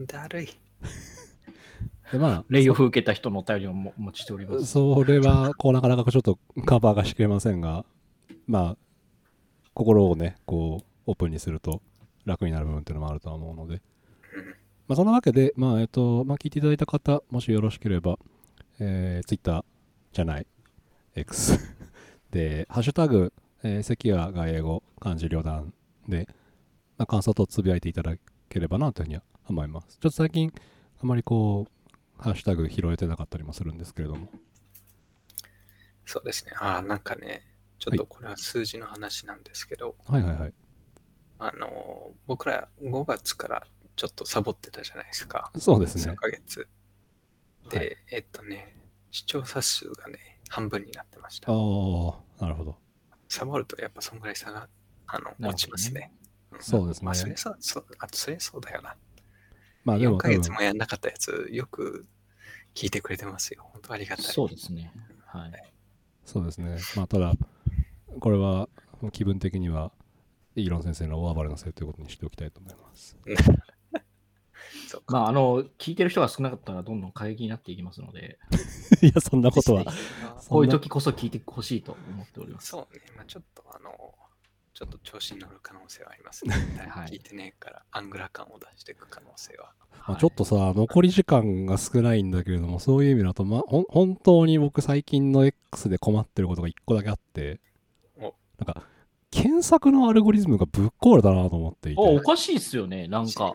[0.00, 0.48] ー、だるい。
[2.12, 4.66] でまあ、 レイオフ受けた人のお便りをもお持ちしております。
[4.66, 7.84] それは、こう、なかなかちょっとカバーがしきれませんが、
[8.46, 8.76] まあ、
[9.72, 11.82] 心をね、こう、オープンにすると
[12.24, 13.82] 楽になる部分っていうのもあるとは思うので、
[14.86, 18.18] まあ、そんなわけで、まあ、えっと、まあ、聞いていただいた方、もしよろしければ、
[18.80, 19.64] えー、Twitter
[20.12, 20.46] じゃない、
[21.14, 21.58] X
[22.30, 25.72] で、ハッシュタグ、えー、関谷が英語、漢字両断
[26.08, 26.28] で、
[26.96, 28.16] まあ、感想とつぶやいていただ
[28.48, 29.98] ければなというふうには思います。
[29.98, 30.52] ちょっと最近、
[31.02, 34.28] あまりこう、ハッシュタグ拾えてなかったりもするんですけれども、
[36.06, 36.52] そうですね。
[36.58, 37.42] ああ、なんかね、
[37.78, 40.54] ちょっとこれは数字の話なんですけど、はいはいはい。
[41.38, 43.66] あの、僕ら5月から
[43.96, 45.50] ちょっとサボってたじゃないですか。
[45.58, 46.14] そうですね数。
[46.14, 46.68] ヶ月。
[47.70, 48.76] で、はいえっとね、
[49.10, 51.50] 視聴者数がね、半分になってました。
[51.50, 52.76] ああ、なるほど。
[53.28, 54.68] サボるとやっぱそんぐらい差が
[55.06, 56.12] あのね落ちますね。
[56.56, 58.90] んそうですねまあ、それそう、そう、あそれそうだよな。
[58.90, 58.96] 4
[59.84, 62.06] まあでも多分ヶ月、もやんなかったやつ、よく
[62.74, 63.68] 聞いてくれてますよ。
[63.72, 64.26] 本当ありがたい。
[64.26, 64.92] そうですね。
[65.26, 65.72] はい。
[66.24, 66.78] そうですね。
[66.96, 67.34] まあただ、
[68.20, 68.68] これは
[69.12, 69.92] 気分的には、
[70.56, 73.16] イーロン先生の大暴れのせいということにしておきたいと思います。
[74.94, 75.12] そうか。
[75.12, 78.38] まあ、あの、聞いてる人が少なかったら、どんどん過激になっていきますので、
[79.02, 79.84] いや、そんなことは。
[80.48, 82.68] こういう時こそ聞いてほしいと思っております。
[82.68, 83.00] そうね。
[83.16, 84.14] まあちょっとあの、
[84.72, 86.54] ちょっと調子に乗る可能性はありますね。
[86.88, 89.72] はい聞いてねえから、アングラ感を出していく可能性は。
[90.06, 97.60] まあ、ちょっとさ、残り時間が少ないんだけれども、そういう意味だと、まあ、本当に僕最近の X で困ってることが一個だけあって
[98.18, 98.82] お、なんか、
[99.30, 102.00] 検索のアルゴリズムがぶっ壊れたなと思っていて。
[102.00, 103.54] おおかしいっすよね、なんか。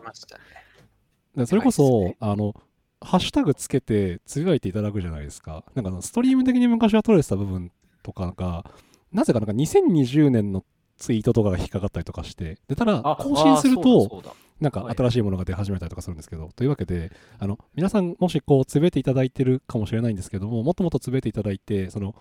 [1.36, 2.54] でそれこそ、あの、
[3.00, 5.64] ハッシュタグつけてつぶやいていただくじゃないですか。
[5.74, 7.72] なんかストリーム的に昔は取れてた部分
[8.02, 8.64] とかが、
[9.12, 10.64] なぜかなんか2020年の
[10.98, 14.22] ツイートとかが引っかかったりとかして、で、ただあ更新するあと、
[14.60, 22.14] なんか新しいものが出始めたりとかするんですけど、というわけで、あの、皆さんもしこう、つぶやいていただいてるかもしれないんですけども、もっともっとつぶやいていただいて、その、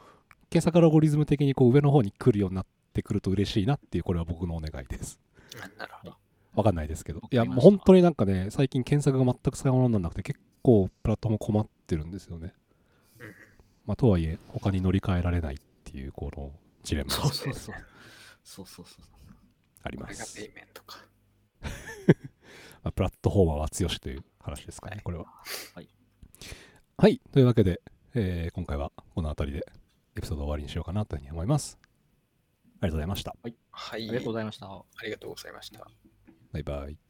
[0.50, 5.20] 検索アルゴリズム的にこう上の方に来るようになってくると嬉しいなっていう、これは僕のお願いです。
[5.62, 6.16] あなるほど。
[6.54, 7.22] わかんないですけど。
[7.32, 12.54] いや、もう本当になんかね、最近検索が全く使い物にならなくて、結構プラットフォーム困ってるんですよね。
[13.20, 13.34] うん
[13.86, 16.52] まあ、とはいえ、他に乗り換えられないっていう、この
[16.84, 17.76] ジレンマがそうそうそう。
[18.44, 19.06] そうそうそう。
[19.84, 20.52] ありますこれがペ。
[20.52, 21.06] イメントか。
[22.84, 25.26] まあ、プラットフォーマーは強しという話ですかね、はいこれは。
[25.76, 25.90] はい。
[26.98, 27.22] はい。
[27.32, 27.82] というわけで、
[28.16, 29.66] えー今回はこの辺りで
[30.18, 31.78] エピソードを終わりにしようかなというふうに思います。
[32.82, 33.36] ありがとうございました。
[33.44, 33.56] はい。
[33.72, 34.68] ありがとうございました。
[34.68, 36.09] ありがとうございました。
[36.52, 37.09] バイバイ。